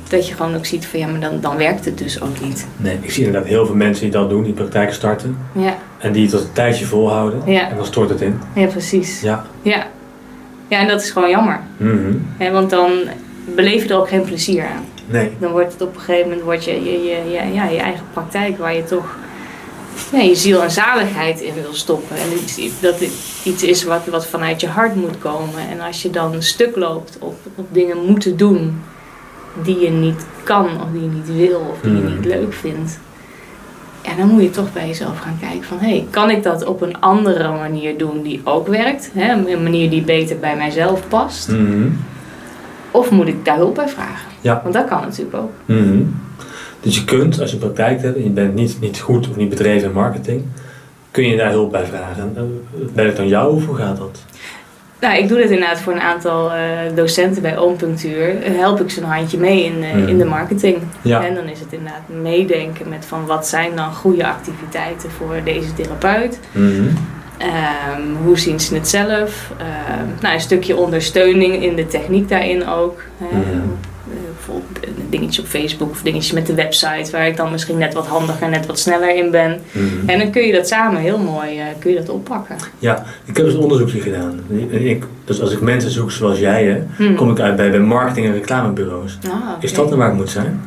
dat 0.09 0.28
je 0.28 0.35
gewoon 0.35 0.55
ook 0.55 0.66
ziet 0.66 0.87
van 0.87 1.00
ja, 1.00 1.07
maar 1.07 1.21
dan, 1.21 1.40
dan 1.40 1.57
werkt 1.57 1.85
het 1.85 1.99
dus 1.99 2.21
ook 2.21 2.40
niet. 2.40 2.66
Nee, 2.76 2.99
ik 3.00 3.11
zie 3.11 3.25
inderdaad 3.25 3.49
heel 3.50 3.66
veel 3.66 3.75
mensen 3.75 4.02
die 4.02 4.12
dat 4.12 4.31
doen, 4.31 4.43
die 4.43 4.52
praktijken 4.52 4.95
starten. 4.95 5.38
Ja, 5.52 5.76
En 5.99 6.12
die 6.12 6.23
het 6.23 6.31
tot 6.31 6.40
een 6.40 6.52
tijdje 6.52 6.85
volhouden. 6.85 7.43
Ja. 7.52 7.69
En 7.71 7.76
dan 7.76 7.87
stort 7.87 8.09
het 8.11 8.21
in. 8.21 8.38
ja 8.55 8.66
precies. 8.66 9.21
Ja. 9.21 9.47
Ja. 9.62 9.87
Ja, 10.68 10.78
en 10.78 10.88
dat 10.88 11.00
is 11.02 11.11
gewoon 11.11 11.30
jammer. 11.30 11.61
Hè, 12.37 12.50
want 12.50 12.70
dan 12.70 12.90
beleef 13.54 13.82
je 13.82 13.88
er 13.88 13.96
ook 13.99 14.08
geen 14.08 14.23
plezier 14.25 14.62
aan. 14.62 14.85
Nee. 15.06 15.30
Dan 15.38 15.50
wordt 15.50 15.73
het 15.73 15.82
op 15.82 15.94
een 15.94 16.00
gegeven 16.00 16.28
moment 16.28 16.44
wordt 16.44 16.64
je, 16.64 16.85
je, 16.85 17.02
je, 17.04 17.30
je, 17.30 17.52
ja, 17.52 17.64
je 17.64 17.78
eigen 17.78 18.04
praktijk 18.12 18.58
waar 18.58 18.75
je 18.75 18.85
toch 18.85 19.16
ja, 20.12 20.18
je 20.20 20.35
ziel 20.35 20.62
en 20.62 20.70
zaligheid 20.70 21.40
in 21.40 21.54
wil 21.54 21.75
stoppen. 21.75 22.16
En 22.16 22.32
iets, 22.32 22.80
dat 22.80 23.00
het 23.00 23.12
iets 23.44 23.62
is 23.62 23.85
wat, 23.85 24.06
wat 24.06 24.26
vanuit 24.26 24.61
je 24.61 24.68
hart 24.68 24.94
moet 24.94 25.18
komen. 25.18 25.68
En 25.70 25.80
als 25.80 26.02
je 26.02 26.11
dan 26.11 26.32
een 26.32 26.42
stuk 26.42 26.76
loopt 26.76 27.16
op, 27.20 27.37
op 27.54 27.66
dingen 27.73 28.04
moeten 28.06 28.37
doen 28.37 28.80
die 29.62 29.78
je 29.78 29.90
niet 29.90 30.26
kan 30.44 30.64
of 30.64 30.87
die 30.92 31.02
je 31.02 31.08
niet 31.08 31.37
wil 31.37 31.58
of 31.70 31.80
die 31.82 31.92
je 31.92 31.99
Mhm. 32.02 32.14
niet 32.14 32.25
leuk 32.25 32.52
vindt. 32.52 32.99
Ja, 34.07 34.15
dan 34.17 34.29
moet 34.29 34.43
je 34.43 34.51
toch 34.51 34.73
bij 34.73 34.87
jezelf 34.87 35.19
gaan 35.19 35.37
kijken 35.41 35.63
van... 35.65 35.79
hé, 35.79 35.89
hey, 35.89 36.07
kan 36.11 36.31
ik 36.31 36.43
dat 36.43 36.65
op 36.65 36.81
een 36.83 37.01
andere 37.01 37.49
manier 37.49 37.99
doen 37.99 38.23
die 38.23 38.41
ook 38.45 38.67
werkt? 38.69 39.11
Hè? 39.15 39.33
Een 39.33 39.63
manier 39.63 39.91
die 39.91 40.03
beter 40.03 40.39
bij 40.39 40.57
mijzelf 40.57 41.09
past? 41.09 41.49
Mhm. 41.49 41.89
Of 42.91 43.11
moet 43.11 43.29
ik 43.29 43.45
daar 43.45 43.57
hulp 43.57 43.75
bij 43.75 43.89
vragen? 43.89 44.31
Ja. 44.41 44.61
Want 44.63 44.75
dat 44.75 44.85
kan 44.89 45.01
natuurlijk 45.01 45.37
ook. 45.37 45.51
Mhm. 45.65 46.03
Dus 46.81 46.95
je 46.97 47.05
kunt, 47.05 47.41
als 47.41 47.51
je 47.51 47.57
praktijk 47.57 48.03
hebt 48.03 48.17
en 48.17 48.23
je 48.23 48.31
bent 48.31 48.55
niet, 48.55 48.77
niet 48.81 49.01
goed 49.01 49.29
of 49.29 49.37
niet 49.37 49.49
bedreven 49.49 49.89
in 49.89 49.95
marketing, 49.95 50.43
kun 51.11 51.25
je 51.27 51.37
daar 51.37 51.51
hulp 51.51 51.71
bij 51.71 51.85
vragen. 51.87 52.33
Eh, 52.37 52.43
Ben 52.95 53.07
ik 53.07 53.17
dan 53.17 53.29
jou 53.29 53.55
of 53.55 53.67
hoe 53.67 53.77
gaat 53.77 53.97
dat? 53.97 54.25
Nou, 55.00 55.17
ik 55.17 55.29
doe 55.29 55.38
dit 55.38 55.50
inderdaad 55.50 55.81
voor 55.81 55.93
een 55.93 56.00
aantal 56.00 56.53
eh, 56.53 56.61
docenten 56.95 57.43
bij 57.43 57.59
Oompunctuur. 57.59 58.35
Help 58.43 58.81
ik 58.81 58.91
ze 58.91 59.00
een 59.00 59.07
handje 59.09 59.38
mee 59.38 59.65
in, 59.65 59.83
eh, 59.83 59.93
Mhm. 59.95 60.09
in 60.09 60.19
de 60.19 60.25
marketing. 60.25 60.79
Ja. 61.03 61.25
En 61.25 61.35
dan 61.35 61.49
is 61.49 61.61
het 61.61 61.73
inderdaad 61.73 62.09
meedenken 62.23 62.88
met 62.88 63.05
van 63.05 63.26
wat 63.26 63.47
zijn 63.47 63.76
dan 63.76 63.93
goede 63.95 64.26
activiteiten 64.26 65.11
voor 65.11 65.35
deze 65.45 65.75
therapeut. 65.75 66.41
Mhm. 66.53 66.83
Ehm, 67.38 68.03
hoe 68.25 68.38
zien 68.38 68.61
ze 68.61 68.75
het 68.75 68.88
zelf? 68.88 69.50
Ehm, 69.59 70.07
nou, 70.21 70.35
een 70.35 70.41
stukje 70.41 70.76
ondersteuning 70.76 71.62
in 71.62 71.76
de 71.76 71.87
techniek 71.87 72.29
daarin 72.29 72.69
ook. 72.69 73.00
Mhm. 73.19 73.59
Eh, 75.11 75.13
Bijvoorbeeld 75.13 75.13
een 75.13 75.21
dingetje 75.21 75.43
op 75.43 75.49
Facebook 75.49 75.91
of 75.91 76.03
dingetjes 76.03 76.33
met 76.33 76.47
de 76.47 76.55
website, 76.55 77.11
waar 77.13 77.27
ik 77.27 77.37
dan 77.37 77.51
misschien 77.51 77.79
net 77.79 77.95
wat 77.95 78.07
handiger, 78.07 78.49
net 78.49 78.67
wat 78.67 78.79
sneller 78.79 79.17
in 79.17 79.31
ben. 79.31 79.61
Mhm. 79.73 80.09
En 80.09 80.19
dan 80.19 80.31
kun 80.31 80.43
je 80.43 80.53
dat 80.53 80.67
samen 80.69 81.01
heel 81.01 81.19
mooi 81.19 81.59
eh, 81.59 81.65
kun 81.79 81.91
je 81.91 81.97
dat 81.97 82.09
oppakken. 82.09 82.57
Ja, 82.79 83.05
ik 83.25 83.37
heb 83.37 83.47
dus 83.47 83.55
een 83.55 83.61
onderzoekje 83.61 84.01
gedaan. 84.01 84.41
Ik, 84.71 85.05
dus 85.25 85.41
als 85.41 85.53
ik 85.53 85.61
mensen 85.61 85.91
zoek 85.91 86.11
zoals 86.11 86.39
jij, 86.39 86.65
hè, 86.65 86.83
Hmm. 87.05 87.15
kom 87.15 87.31
ik 87.31 87.41
uit 87.41 87.57
bij, 87.57 87.71
bij 87.71 87.81
marketing- 87.81 88.27
en 88.27 88.33
reclamebureaus. 88.33 89.19
Ah. 89.29 89.33
Is 89.61 89.75
dat 89.75 89.87
nou 89.87 89.97
waar 89.99 90.11
ik 90.11 90.17
moet 90.17 90.31
zijn? 90.31 90.61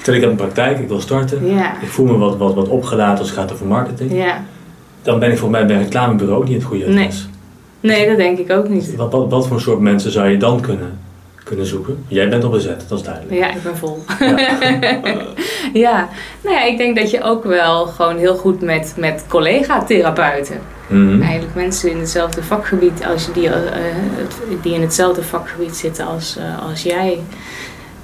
Stel 0.00 0.14
ik 0.14 0.20
heb 0.20 0.30
een 0.30 0.36
praktijk, 0.36 0.78
ik 0.78 0.88
wil 0.88 1.00
starten. 1.00 1.46
Ik 1.82 1.88
voel 1.88 2.06
me 2.06 2.16
wat, 2.16 2.36
wat, 2.36 2.54
wat 2.54 2.68
opgelaten 2.68 3.18
als 3.18 3.28
het 3.30 3.38
gaat 3.38 3.52
over 3.52 3.66
marketing. 3.66 4.24
Dan 5.02 5.18
ben 5.18 5.30
ik 5.30 5.38
volgens 5.38 5.58
mij 5.60 5.66
bij 5.68 5.76
een 5.76 5.82
reclamebureau 5.82 6.44
niet 6.44 6.54
het 6.54 6.64
goede 6.64 6.84
Nee. 6.86 6.96
adres. 7.06 7.28
Nee, 7.80 8.06
dat 8.08 8.16
denk 8.16 8.38
ik 8.38 8.50
ook 8.52 8.68
niet. 8.68 8.96
Wat, 8.96 9.12
wat, 9.12 9.30
wat 9.30 9.46
voor 9.46 9.60
soort 9.60 9.80
mensen 9.80 10.10
zou 10.10 10.28
je 10.28 10.36
dan 10.36 10.60
kunnen, 10.60 10.98
kunnen 11.52 11.70
zoeken? 11.70 12.04
Jij 12.08 12.28
bent 12.28 12.44
al 12.44 12.50
bezet, 12.50 12.84
dat 12.88 12.98
is 12.98 13.04
duidelijk. 13.04 13.34
Ja, 13.34 13.50
ik 13.50 13.62
ben 13.62 13.76
vol. 13.76 13.98
Ja. 14.18 14.58
Ja, 15.72 16.08
nou 16.42 16.56
ja, 16.56 16.64
ik 16.64 16.76
denk 16.78 16.96
dat 16.96 17.10
je 17.10 17.22
ook 17.22 17.44
wel 17.44 17.86
gewoon 17.86 18.16
heel 18.16 18.36
goed 18.36 18.60
met, 18.60 18.94
met 18.96 19.24
collega-therapeuten, 19.28 20.56
Mhm. 20.86 21.22
eigenlijk 21.22 21.54
mensen 21.54 21.90
in 21.90 21.98
hetzelfde 21.98 22.42
vakgebied, 22.42 23.04
als 23.12 23.26
je 23.26 23.32
die, 23.32 23.48
eh, 23.48 23.60
die 24.62 24.74
in 24.74 24.80
hetzelfde 24.80 25.22
vakgebied 25.22 25.76
zitten 25.76 26.06
als, 26.06 26.36
eh, 26.36 26.68
als 26.68 26.82
jij, 26.82 27.18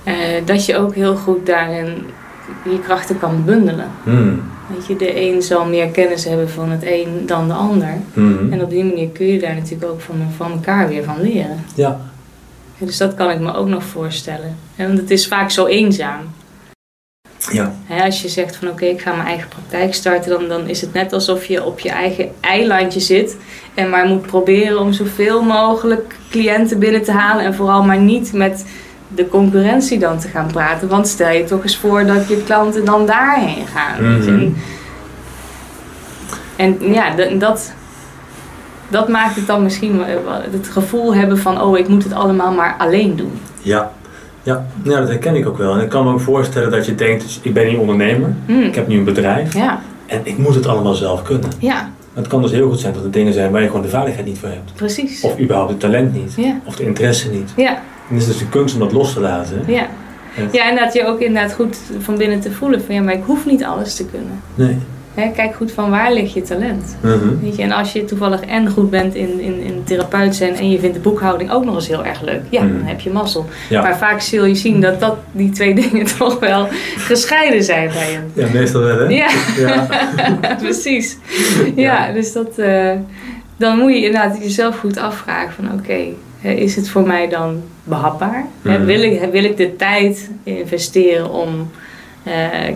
eh, 0.05 0.15
dat 0.45 0.67
je 0.67 0.77
ook 0.77 0.95
heel 0.95 1.17
goed 1.17 1.47
daarin 1.47 1.87
je 2.65 2.81
krachten 2.81 3.19
kan 3.19 3.43
bundelen. 3.45 3.91
Mhm. 4.03 4.35
Weet 4.75 4.87
je, 4.87 4.97
de 4.97 5.21
een 5.21 5.43
zal 5.43 5.65
meer 5.65 5.89
kennis 5.89 6.25
hebben 6.25 6.51
van 6.51 6.71
het 6.71 6.83
een 6.87 7.23
dan 7.27 7.49
de 7.49 7.55
ander. 7.55 7.95
Mhm. 8.13 8.53
En 8.53 8.63
op 8.63 8.71
die 8.71 8.85
manier 8.85 9.09
kun 9.09 9.27
je 9.27 9.39
daar 9.39 9.55
natuurlijk 9.55 9.91
ook 9.91 10.01
van, 10.01 10.17
van 10.37 10.53
elkaar 10.53 10.89
weer 10.89 11.05
van 11.05 11.21
leren. 11.21 11.65
Ja. 11.75 12.01
Dus 12.79 12.97
dat 12.97 13.15
kan 13.15 13.31
ik 13.31 13.41
me 13.41 13.55
ook 13.55 13.69
nog 13.69 13.85
voorstellen. 13.85 14.57
En 14.77 14.87
want 14.87 14.99
het 14.99 15.11
is 15.11 15.29
vaak 15.29 15.51
zo 15.51 15.67
eenzaam. 15.67 16.33
Ja. 17.53 17.75
Hè, 17.85 18.05
als 18.05 18.23
je 18.23 18.29
zegt 18.29 18.57
van 18.57 18.69
oké, 18.69 18.85
ik 18.85 19.01
ga 19.01 19.15
mijn 19.15 19.29
eigen 19.29 19.49
praktijk 19.49 19.95
starten, 19.95 20.31
dan, 20.31 20.49
dan 20.49 20.69
is 20.69 20.81
het 20.81 20.93
net 20.93 21.13
alsof 21.13 21.45
je 21.45 21.65
op 21.65 21.81
je 21.81 21.91
eigen 21.91 22.31
eilandje 22.41 23.01
zit 23.01 23.37
en 23.75 23.91
maar 23.91 24.07
moet 24.07 24.27
proberen 24.27 24.81
om 24.81 24.93
zoveel 24.93 25.43
mogelijk 25.43 26.17
cliënten 26.31 26.79
binnen 26.79 27.03
te 27.03 27.13
halen 27.13 27.45
en 27.45 27.55
vooral 27.55 27.83
maar 27.83 27.99
niet 27.99 28.33
met 28.33 28.65
de 29.15 29.29
concurrentie 29.29 29.99
dan 29.99 30.19
te 30.19 30.29
gaan 30.29 30.47
praten. 30.53 30.89
Want 30.89 31.09
stel 31.09 31.31
je 31.31 31.45
toch 31.45 31.63
eens 31.63 31.77
voor 31.77 32.07
dat 32.07 32.29
je 32.29 32.43
klanten 32.43 32.85
dan 32.85 33.07
daarheen 33.07 33.67
gaan. 33.67 34.03
je. 34.03 34.31
Mhm. 34.31 34.49
En, 36.57 36.79
en 36.81 36.93
ja, 36.93 37.15
dat, 37.39 37.73
dat 38.89 39.09
maakt 39.09 39.37
het 39.37 39.47
dan 39.47 39.63
misschien 39.63 39.97
wel 39.99 40.07
het 40.51 40.69
gevoel 40.69 41.15
hebben 41.15 41.39
van 41.39 41.63
oh, 41.63 41.79
ik 41.79 41.89
moet 41.89 42.05
het 42.05 42.13
allemaal 42.13 42.53
maar 42.53 42.75
alleen 42.79 43.17
doen. 43.17 43.33
Ja. 43.63 43.91
Ja. 44.43 44.67
ja, 44.83 44.99
dat 45.01 45.09
herken 45.09 45.35
ik 45.37 45.47
ook 45.49 45.59
wel. 45.59 45.75
En 45.75 45.81
ik 45.81 45.89
kan 45.89 46.05
me 46.05 46.13
ook 46.13 46.21
voorstellen 46.21 46.71
dat 46.71 46.87
je 46.87 46.95
denkt, 46.95 47.23
dus 47.23 47.41
ik 47.43 47.55
ben 47.55 47.67
niet 47.67 47.79
ondernemer, 47.79 48.35
Hmm. 48.47 48.63
ik 48.63 48.75
heb 48.75 48.89
nu 48.89 48.99
een 48.99 49.05
bedrijf 49.05 49.55
Ja, 49.55 49.81
en 50.07 50.21
ik 50.25 50.39
moet 50.39 50.55
het 50.55 50.67
allemaal 50.67 50.95
zelf 50.95 51.23
kunnen. 51.23 51.51
ja, 51.59 51.91
Het 52.15 52.27
kan 52.27 52.43
dus 52.43 52.51
heel 52.51 52.69
goed 52.69 52.81
zijn 52.81 52.93
dat 52.95 53.05
er 53.05 53.11
dingen 53.11 53.33
zijn 53.33 53.51
waar 53.51 53.61
je 53.63 53.67
gewoon 53.67 53.83
de 53.83 53.89
vaardigheid 53.89 54.27
niet 54.27 54.39
voor 54.39 54.49
hebt. 54.49 54.73
precies. 54.75 55.21
Of 55.23 55.39
überhaupt 55.41 55.71
het 55.71 55.81
talent 55.81 56.13
niet. 56.15 56.33
Ja, 56.37 56.61
Of 56.65 56.77
de 56.77 56.85
interesse 56.85 57.31
niet. 57.31 57.53
ja. 57.57 57.71
En 58.09 58.15
het 58.15 58.23
is 58.23 58.27
dus 58.27 58.39
de 58.39 58.49
kunst 58.49 58.75
om 58.75 58.81
dat 58.81 58.93
los 58.93 59.13
te 59.13 59.21
laten. 59.21 59.63
Ja. 59.67 59.87
Ja. 60.37 60.45
ja, 60.53 60.71
en 60.71 60.77
dat 60.77 60.93
je 60.93 61.07
ook 61.07 61.21
inderdaad 61.21 61.53
goed 61.55 61.77
van 61.99 62.17
binnen 62.17 62.41
te 62.41 62.53
voelen 62.53 62.83
van 62.85 62.95
ja, 62.95 63.03
maar 63.03 63.15
ik 63.15 63.23
hoef 63.27 63.47
niet 63.47 63.65
alles 63.65 63.95
te 63.95 64.05
kunnen. 64.07 64.41
Nee. 64.55 64.79
Hè, 65.21 65.31
kijk 65.31 65.55
goed 65.55 65.73
van 65.73 65.91
waar 65.91 66.13
ligt 66.13 66.33
je 66.33 66.43
talent. 66.43 66.97
Mhm. 67.01 67.19
Weet 67.43 67.57
je, 67.57 67.63
en 67.63 67.73
als 67.73 67.93
je 67.93 68.05
toevallig 68.05 68.41
en 68.41 68.69
goed 68.71 68.91
bent 68.91 69.15
in, 69.15 69.41
in, 69.41 69.61
in 69.61 69.83
therapeut 69.85 70.35
zijn 70.37 70.55
en 70.57 70.71
je 70.71 70.79
vindt 70.79 70.95
de 70.95 71.01
boekhouding 71.01 71.51
ook 71.53 71.65
nog 71.65 71.75
eens 71.75 71.89
heel 71.89 72.05
erg 72.05 72.21
leuk, 72.23 72.41
ja, 72.51 72.63
Mhm. 72.63 72.73
dan 72.79 72.87
heb 72.87 73.01
je 73.01 73.11
mazzel. 73.11 73.47
Ja. 73.69 73.83
Maar 73.83 73.97
vaak 73.99 74.21
zul 74.21 74.45
je 74.45 74.55
zien 74.55 74.81
dat, 74.81 75.01
dat 75.01 75.17
die 75.33 75.51
twee 75.51 75.75
dingen 75.91 76.07
toch 76.19 76.39
wel 76.39 76.69
gescheiden 76.97 77.63
zijn 77.65 77.91
bij 77.93 78.11
je. 78.13 78.19
ja, 78.43 78.47
meestal 78.53 78.81
wel 78.81 78.99
hè? 78.99 79.05
Ja, 79.05 79.29
Ja. 79.59 79.87
precies. 80.63 81.17
Ja, 81.77 82.13
dus 82.13 82.33
dat, 82.33 82.59
eh, 82.59 82.91
dan 83.57 83.79
moet 83.79 83.91
je 83.93 84.05
inderdaad 84.05 84.39
jezelf 84.43 84.79
goed 84.79 84.99
afvragen 84.99 85.53
van 85.53 85.73
oké, 85.79 85.99
is 86.55 86.77
het 86.77 86.89
voor 86.89 87.07
mij 87.07 87.29
dan 87.29 87.63
behapbaar? 87.85 88.45
Mhm. 88.63 88.85
wil, 88.85 89.03
ik, 89.03 89.21
wil 89.33 89.45
ik 89.45 89.57
de 89.57 89.77
tijd 89.77 90.31
investeren 90.43 91.31
om 91.33 91.71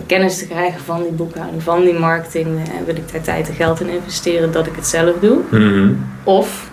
kennis 0.07 0.39
te 0.39 0.47
krijgen 0.47 0.81
van 0.81 1.03
die 1.03 1.13
boekhouding, 1.13 1.63
van 1.63 1.81
die 1.85 1.99
marketing? 1.99 2.47
En 2.47 2.85
wil 2.85 2.97
ik 2.97 3.13
daar 3.13 3.21
tijd 3.21 3.49
en 3.49 3.55
geld 3.55 3.81
in 3.81 3.89
investeren 3.89 4.53
dat 4.53 4.67
ik 4.67 4.77
het 4.77 4.87
zelf 4.87 5.15
doe? 5.21 5.39
Mhm. 5.51 5.93
Of 6.25 6.71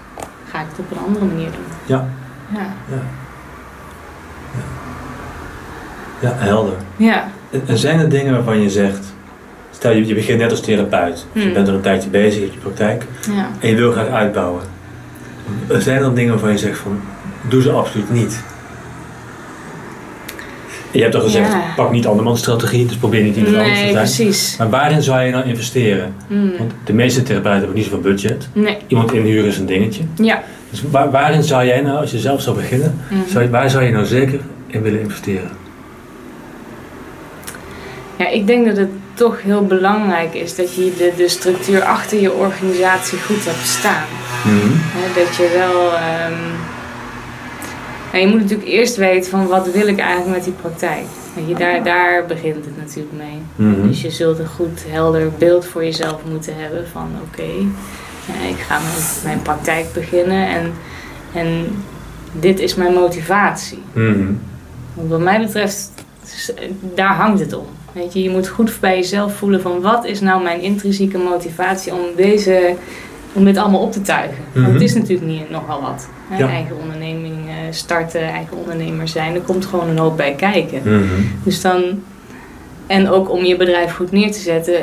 ga 0.52 0.60
ik 0.60 0.66
het 0.70 0.80
op 0.80 0.92
een 0.92 1.04
andere 1.08 1.26
manier 1.26 1.46
doen? 1.52 1.66
Ja. 1.86 2.08
Ja, 2.54 2.74
Ja. 2.92 3.02
Ja, 6.22 6.34
helder. 6.36 6.74
ja. 6.98 7.28
En, 7.68 7.78
zijn 7.78 8.00
er 8.00 8.10
dingen 8.10 8.34
waarvan 8.34 8.62
je 8.62 8.70
zegt, 8.70 9.14
stel 9.72 9.92
je, 9.92 10.06
je 10.08 10.14
begint 10.14 10.40
net 10.40 10.52
als 10.52 10.62
therapeut, 10.62 11.26
je 11.32 11.42
Hmm. 11.42 11.54
bent 11.54 11.68
er 11.68 11.74
een 11.74 11.82
tijdje 11.82 12.10
bezig, 12.10 12.34
je 12.36 12.42
hebt 12.42 12.54
je 12.54 12.60
praktijk 12.60 13.04
ja. 13.36 13.50
en 13.60 13.70
je 13.70 13.76
wil 13.76 13.92
graag 13.92 14.08
uitbouwen. 14.08 14.62
Er 15.68 15.82
zijn 15.82 16.04
er 16.04 16.14
dingen 16.16 16.32
waarvan 16.32 16.52
je 16.52 16.58
zegt 16.58 16.78
van, 16.80 17.02
doe 17.42 17.62
ze 17.62 17.72
absoluut 17.72 18.10
niet. 18.12 18.44
Je 20.92 21.02
hebt 21.02 21.16
al 21.16 21.22
gezegd, 21.22 21.52
Ja. 21.52 21.62
pak 21.76 21.92
niet 21.92 22.08
andermans 22.08 22.40
strategie, 22.40 22.86
dus 22.86 22.96
probeer 22.96 23.24
niet 23.24 23.36
iemand 23.36 23.56
anders 23.56 23.74
te 23.78 23.84
Nee, 23.84 23.92
zijn. 23.92 24.04
precies. 24.04 24.56
Maar 24.58 24.70
waarin 24.70 25.02
zou 25.02 25.22
je 25.22 25.32
nou 25.32 25.46
investeren? 25.48 26.14
Hmm. 26.28 26.52
Want 26.58 26.72
de 26.84 26.94
meeste 26.94 27.24
therapeuten 27.24 27.60
hebben 27.60 27.76
niet 27.78 27.86
zoveel 27.86 28.00
budget. 28.00 28.48
Nee, 28.54 28.78
Iemand 28.88 29.12
inhuren 29.14 29.46
is 29.50 29.58
een 29.58 29.66
dingetje. 29.66 30.04
ja. 30.16 30.44
Dus 30.70 30.84
waar- 30.92 31.12
waarin 31.12 31.44
zou 31.44 31.66
jij 31.66 31.82
nou, 31.82 31.98
als 31.98 32.12
je 32.12 32.20
zelf 32.20 32.42
zou 32.42 32.56
beginnen, 32.56 33.00
Mhm. 33.10 33.20
zou 33.32 33.44
je, 33.44 33.50
waar 33.50 33.70
zou 33.70 33.84
je 33.84 33.92
nou 33.92 34.06
zeker 34.06 34.40
in 34.68 34.82
willen 34.82 35.00
investeren? 35.00 35.50
Ja, 38.16 38.28
ik 38.30 38.48
denk 38.48 38.66
dat 38.66 38.78
het 38.78 38.90
toch 39.14 39.42
heel 39.42 39.66
belangrijk 39.66 40.34
is 40.34 40.56
dat 40.56 40.76
je 40.76 40.94
de, 40.98 41.12
de 41.18 41.28
structuur 41.30 41.82
achter 41.84 42.22
je 42.22 42.34
organisatie 42.34 43.18
goed 43.20 43.46
hebt 43.46 43.68
staan. 43.68 44.04
Hè, 44.44 45.22
dat 45.24 45.36
je 45.36 45.56
wel. 45.58 45.94
ehm, 45.94 46.34
nou, 48.12 48.24
je 48.26 48.32
moet 48.32 48.42
natuurlijk 48.42 48.70
eerst 48.70 48.96
weten 48.96 49.30
van 49.32 49.48
wat 49.48 49.72
wil 49.72 49.88
ik 49.88 50.00
eigenlijk 50.00 50.36
met 50.36 50.44
die 50.44 50.54
praktijk. 50.54 51.04
Je, 51.48 51.56
daar, 51.56 51.84
daar 51.84 52.26
begint 52.26 52.66
het 52.66 52.78
natuurlijk 52.78 53.16
mee. 53.18 53.42
Mhm. 53.70 53.88
Dus 53.88 54.02
je 54.02 54.10
zult 54.10 54.40
een 54.40 54.48
goed 54.48 54.86
helder 54.88 55.32
beeld 55.38 55.66
voor 55.66 55.84
jezelf 55.84 56.22
moeten 56.30 56.54
hebben 56.58 56.88
van 56.88 57.08
oké, 57.28 57.50
ik 58.50 58.60
ga 58.68 58.80
met 58.80 59.22
mijn 59.24 59.42
praktijk 59.42 59.94
beginnen 59.94 60.48
en, 60.48 60.72
en 61.34 61.66
dit 62.32 62.60
is 62.60 62.76
mijn 62.76 62.94
motivatie. 62.94 63.80
Mhm. 63.94 64.26
Want 64.94 65.10
wat 65.10 65.20
mij 65.20 65.40
betreft, 65.40 65.92
daar 66.96 67.14
hangt 67.16 67.40
het 67.40 67.54
om. 67.54 67.66
Weet 67.92 68.14
je, 68.14 68.24
je 68.24 68.30
moet 68.30 68.48
goed 68.48 68.78
bij 68.80 68.96
jezelf 68.96 69.36
voelen 69.36 69.62
van 69.62 69.82
wat 69.82 70.06
is 70.06 70.20
nou 70.20 70.44
mijn 70.44 70.62
intrinsieke 70.62 71.18
motivatie 71.18 71.94
om 71.94 72.00
deze, 72.16 72.76
om 73.34 73.46
dit 73.46 73.58
allemaal 73.58 73.82
op 73.82 73.92
te 73.92 74.02
tuigen. 74.02 74.38
Want 74.54 74.66
Mhm. 74.66 74.74
het 74.74 74.84
is 74.84 74.94
natuurlijk 74.94 75.28
niet 75.28 75.50
nogal 75.50 75.82
wat. 75.82 76.08
Hè? 76.30 76.38
Ja. 76.38 76.48
Eigen 76.50 76.78
onderneming 76.82 77.36
starten, 77.74 78.22
eigen 78.22 78.58
ondernemer 78.58 79.08
zijn, 79.08 79.36
er 79.36 79.42
komt 79.42 79.66
gewoon 79.66 79.90
een 79.90 79.98
hoop 79.98 80.18
bij 80.18 80.34
kijken. 80.34 80.82
Mhm. 80.84 81.04
Dus 81.44 81.62
dan, 81.62 82.04
en 82.88 83.10
ook 83.10 83.32
om 83.32 83.44
je 83.44 83.58
bedrijf 83.58 83.96
goed 83.96 84.12
neer 84.12 84.32
te 84.32 84.40
zetten, 84.40 84.76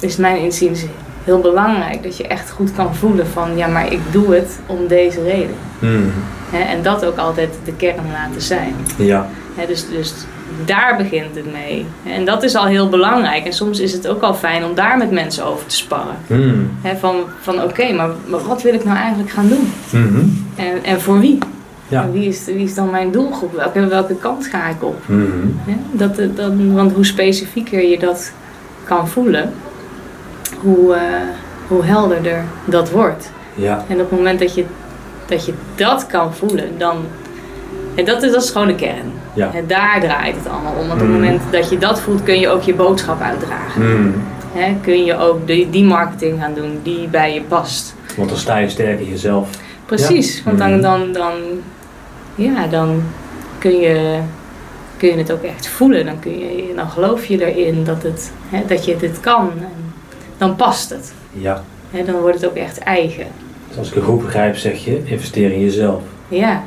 is 0.00 0.16
mijn 0.16 0.38
inziens 0.38 0.84
heel 1.24 1.40
belangrijk 1.40 2.02
dat 2.02 2.16
je 2.16 2.26
echt 2.26 2.50
goed 2.50 2.72
kan 2.72 2.94
voelen 2.94 3.26
van 3.26 3.56
ja, 3.56 3.66
maar 3.66 3.92
ik 3.92 4.00
doe 4.10 4.34
het 4.34 4.60
om 4.66 4.86
deze 4.86 5.22
reden. 5.22 5.56
Mhm. 5.78 6.08
En 6.70 6.82
dat 6.82 7.04
ook 7.04 7.16
altijd 7.16 7.58
de 7.64 7.72
kern 7.72 8.10
laten 8.12 8.42
zijn. 8.42 8.74
Ja. 8.96 9.28
Dus, 9.66 9.88
dus 9.88 10.14
daar 10.64 10.96
begint 10.96 11.34
het 11.36 11.52
mee. 11.52 11.86
En 12.06 12.24
dat 12.24 12.42
is 12.42 12.54
al 12.54 12.66
heel 12.66 12.88
belangrijk. 12.88 13.44
En 13.44 13.52
soms 13.52 13.80
is 13.80 13.92
het 13.92 14.08
ook 14.08 14.22
al 14.22 14.34
fijn 14.34 14.64
om 14.64 14.74
daar 14.74 14.96
met 14.98 15.10
mensen 15.10 15.44
over 15.44 15.66
te 15.66 15.76
sparren. 15.76 16.16
Mhm. 16.26 16.96
Van 16.98 17.16
van 17.40 17.62
oké, 17.62 17.92
maar, 17.92 18.08
maar 18.26 18.40
wat 18.40 18.62
wil 18.62 18.74
ik 18.74 18.84
nou 18.84 18.96
eigenlijk 18.96 19.30
gaan 19.30 19.48
doen? 19.48 19.72
En, 20.56 20.84
en 20.84 21.00
voor 21.00 21.20
wie? 21.20 21.38
Ja. 21.90 22.02
En 22.02 22.12
Wie, 22.12 22.28
is, 22.28 22.44
wie 22.44 22.64
is 22.64 22.74
dan 22.74 22.90
mijn 22.90 23.10
doelgroep? 23.10 23.54
Welke, 23.54 23.86
welke 23.86 24.14
kant 24.14 24.46
ga 24.46 24.68
ik 24.68 24.82
op? 24.84 24.96
Mhm. 25.06 25.20
Hè? 25.64 25.76
Dat, 25.92 26.18
eh, 26.18 26.28
dat, 26.34 26.52
want 26.72 26.92
hoe 26.92 27.04
specifieker 27.04 27.82
je 27.88 27.98
dat 27.98 28.32
kan 28.84 29.08
voelen, 29.08 29.52
hoe, 30.60 30.94
eh, 30.94 31.00
hoe 31.68 31.84
helderder 31.84 32.44
dat 32.64 32.90
wordt. 32.90 33.30
Ja. 33.54 33.84
En 33.88 33.94
op 34.00 34.10
het 34.10 34.18
moment 34.18 34.38
dat 34.38 34.54
je 34.54 34.64
dat, 35.26 35.46
je 35.46 35.52
dat 35.74 36.06
kan 36.06 36.34
voelen, 36.34 36.68
dan. 36.78 36.96
En 37.94 38.04
dat, 38.04 38.22
is, 38.22 38.32
dat 38.32 38.42
is 38.42 38.50
gewoon 38.50 38.66
de 38.66 38.74
kern. 38.74 39.12
Ja. 39.34 39.50
En 39.54 39.64
daar 39.66 40.00
draait 40.00 40.36
het 40.36 40.48
allemaal 40.48 40.72
om. 40.80 40.88
Want 40.88 41.00
op 41.00 41.06
Mm. 41.06 41.12
het 41.12 41.22
moment 41.22 41.40
dat 41.50 41.70
je 41.70 41.78
dat 41.78 42.00
voelt, 42.00 42.22
kun 42.22 42.40
je 42.40 42.48
ook 42.48 42.62
je 42.62 42.74
boodschap 42.74 43.20
uitdragen. 43.20 43.82
Mhm. 43.82 44.08
Hè, 44.52 44.76
kun 44.82 45.04
je 45.04 45.16
ook 45.16 45.46
die, 45.46 45.70
die 45.70 45.84
marketing 45.84 46.40
gaan 46.40 46.54
doen 46.54 46.80
die 46.82 47.08
bij 47.08 47.34
je 47.34 47.40
past. 47.42 47.94
Want 48.16 48.28
dan 48.28 48.38
sta 48.38 48.56
je 48.56 48.68
sterk 48.68 49.00
in 49.00 49.08
jezelf. 49.08 49.48
precies. 49.86 50.42
Want 50.44 50.58
dan, 50.58 50.70
Mhm. 50.72 50.80
dan, 50.80 51.12
dan, 51.12 51.32
ja, 52.42 52.66
dan 52.66 53.02
kun 53.58 53.76
je, 53.80 54.18
kun 54.96 55.08
je 55.08 55.16
het 55.16 55.32
ook 55.32 55.42
echt 55.42 55.68
voelen. 55.68 56.04
Dan, 56.06 56.18
kun 56.20 56.38
je, 56.38 56.72
dan 56.76 56.90
geloof 56.90 57.26
je 57.26 57.52
erin 57.54 57.84
dat, 57.84 58.02
het, 58.02 58.32
hè, 58.48 58.64
dat 58.66 58.84
je 58.84 58.96
dit 58.96 59.20
kan. 59.20 59.50
En 59.58 59.92
dan 60.38 60.56
past 60.56 60.90
het. 60.90 61.12
Ja. 61.32 61.62
Hè, 61.90 62.04
dan 62.04 62.20
wordt 62.20 62.40
het 62.40 62.50
ook 62.50 62.56
echt 62.56 62.78
eigen. 62.78 63.26
Dus 63.68 63.78
als 63.78 63.88
ik 63.88 63.94
het 63.94 64.04
goed 64.04 64.22
begrijp, 64.24 64.56
zeg 64.56 64.84
je 64.84 65.02
investeer 65.04 65.52
in 65.52 65.60
jezelf. 65.60 66.02
Ja, 66.28 66.62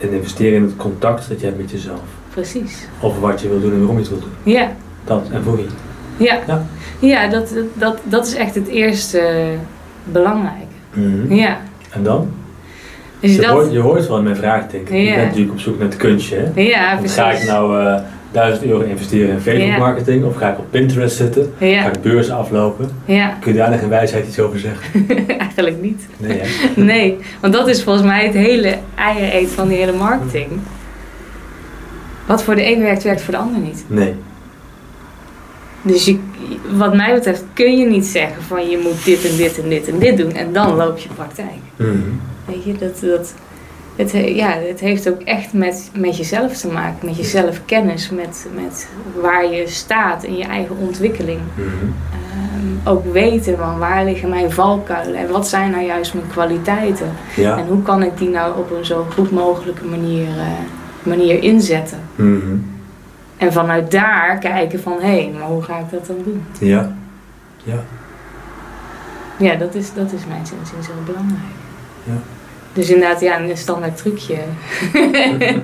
En 0.00 0.12
investeer 0.12 0.52
in 0.52 0.62
het 0.62 0.76
contact 0.76 1.28
dat 1.28 1.40
je 1.40 1.46
hebt 1.46 1.58
met 1.60 1.70
jezelf. 1.70 2.00
precies. 2.34 2.86
Over 3.00 3.20
wat 3.20 3.40
je 3.40 3.48
wil 3.48 3.60
doen 3.60 3.72
en 3.72 3.78
waarom 3.78 3.96
je 3.96 4.02
het 4.02 4.10
wil 4.10 4.20
doen. 4.20 4.52
Ja, 4.52 4.72
Dat 5.04 5.28
en 5.32 5.42
voor 5.42 5.56
wie. 5.56 5.66
ja. 6.16 6.38
Ja. 6.46 6.66
ja 6.98 7.28
dat, 7.28 7.52
dat, 7.74 7.98
dat, 8.04 8.26
is 8.26 8.34
echt 8.34 8.54
het 8.54 8.66
eerste 8.68 9.44
belangrijke. 10.04 11.34
Ja. 11.34 11.60
En 11.90 12.02
dan? 12.02 12.30
Dus 13.26 13.34
je, 13.34 13.40
dat, 13.40 13.50
hoort, 13.50 13.72
je 13.72 13.78
hoort 13.78 14.06
wel 14.08 14.16
in 14.18 14.24
mijn 14.24 14.36
vraag, 14.36 14.66
denk 14.66 14.88
ik. 14.88 14.96
Je 15.08 15.14
bent 15.14 15.26
natuurlijk 15.26 15.52
op 15.52 15.60
zoek 15.60 15.78
naar 15.78 15.88
het 15.88 15.96
kunstje. 15.96 16.36
Hè? 16.54 16.60
ja, 16.60 16.96
precies. 16.96 17.16
ga 17.16 17.32
ik 17.32 17.46
nou 17.46 17.80
eh 17.86 18.00
1000 18.32 18.64
euro 18.64 18.80
investeren 18.80 19.28
in 19.28 19.40
Facebook 19.40 19.68
Ja. 19.68 19.78
marketing? 19.78 20.24
Of 20.24 20.36
ga 20.36 20.50
ik 20.50 20.58
op 20.58 20.64
Pinterest 20.70 21.16
zitten? 21.16 21.52
Ga 21.58 21.64
Ja, 21.66 21.84
ik 21.86 22.02
beurs 22.02 22.30
aflopen? 22.30 22.90
ja, 23.04 23.36
Kun 23.40 23.52
je 23.52 23.58
daar 23.58 23.70
nog 23.70 23.80
in 23.80 23.88
wijsheid 23.88 24.26
iets 24.26 24.38
over 24.40 24.58
zeggen? 24.58 25.06
eigenlijk 25.38 25.80
niet. 25.82 26.06
Nee? 26.16 26.40
Nee, 26.92 27.18
want 27.40 27.52
dat 27.52 27.68
is 27.68 27.82
volgens 27.82 28.06
mij 28.06 28.24
het 28.24 28.34
hele 28.34 28.78
eieren 28.94 29.48
van 29.48 29.68
die 29.68 29.76
hele 29.78 29.92
marketing. 29.92 30.46
Wat 32.26 32.42
voor 32.42 32.54
de 32.54 32.66
een 32.72 32.80
werkt, 32.82 33.02
werkt 33.02 33.22
voor 33.22 33.34
de 33.34 33.40
ander 33.40 33.60
niet. 33.60 33.84
Nee. 33.86 34.14
Dus 35.82 36.04
je, 36.04 36.18
wat 36.70 36.94
mij 36.94 37.14
betreft 37.14 37.44
kun 37.52 37.76
je 37.78 37.86
niet 37.86 38.06
zeggen 38.06 38.42
van 38.42 38.68
je 38.68 38.78
moet 38.82 39.04
dit 39.04 39.30
en 39.30 39.36
dit 39.36 39.62
en 39.62 39.68
dit 39.68 39.88
en 39.88 39.98
dit 39.98 40.16
doen 40.16 40.32
en 40.32 40.52
dan 40.52 40.76
loop 40.76 40.98
je 40.98 41.08
praktijk. 41.14 41.60
Mhm. 41.76 41.90
Weet 42.46 42.64
je, 42.64 42.72
dat, 42.78 43.00
dat, 43.00 43.34
het, 43.96 44.12
he- 44.12 44.18
ja, 44.34 44.50
het 44.68 44.80
heeft 44.80 45.08
ook 45.08 45.20
echt 45.20 45.52
met, 45.52 45.90
met 45.96 46.16
jezelf 46.16 46.56
te 46.56 46.68
maken, 46.68 47.06
met 47.06 47.16
je 47.16 47.24
zelfkennis, 47.24 48.10
met, 48.10 48.46
met 48.54 48.88
waar 49.20 49.52
je 49.52 49.66
staat 49.66 50.24
in 50.24 50.36
je 50.36 50.44
eigen 50.44 50.76
ontwikkeling. 50.76 51.40
Mhm. 51.54 51.66
Ehm, 52.12 52.88
ook 52.88 53.12
weten 53.12 53.56
van 53.56 53.78
waar 53.78 54.04
liggen 54.04 54.28
mijn 54.28 54.50
valkuilen 54.50 55.14
en 55.14 55.30
wat 55.30 55.48
zijn 55.48 55.70
nou 55.70 55.84
juist 55.84 56.14
mijn 56.14 56.26
kwaliteiten. 56.28 57.12
Ja. 57.36 57.58
En 57.58 57.66
hoe 57.66 57.82
kan 57.82 58.02
ik 58.02 58.18
die 58.18 58.28
nou 58.28 58.58
op 58.58 58.70
een 58.70 58.84
zo 58.84 59.06
goed 59.14 59.30
mogelijke 59.30 59.84
manier, 59.84 60.28
eh, 60.28 60.46
manier 61.02 61.42
inzetten? 61.42 61.98
Mhm. 62.16 62.56
En 63.36 63.52
vanuit 63.52 63.90
daar 63.90 64.38
kijken 64.38 64.80
van, 64.80 64.92
hé, 65.00 65.06
hey, 65.22 65.30
maar 65.38 65.48
hoe 65.48 65.62
ga 65.62 65.78
ik 65.78 65.84
dat 65.90 66.06
dan 66.06 66.16
doen? 66.24 66.42
Ja. 66.60 66.92
Ja. 67.64 67.82
Ja, 69.38 69.54
dat 69.54 69.74
is, 69.74 69.94
dat 69.94 70.12
is 70.12 70.20
mijn 70.28 70.38
inziens 70.40 70.86
heel 70.86 70.94
belangrijk. 71.06 71.40
Ja. 72.04 72.12
Dus 72.72 72.90
inderdaad, 72.90 73.20
ja, 73.20 73.40
een 73.40 73.56
standaard 73.56 73.96
trucje. 73.96 74.36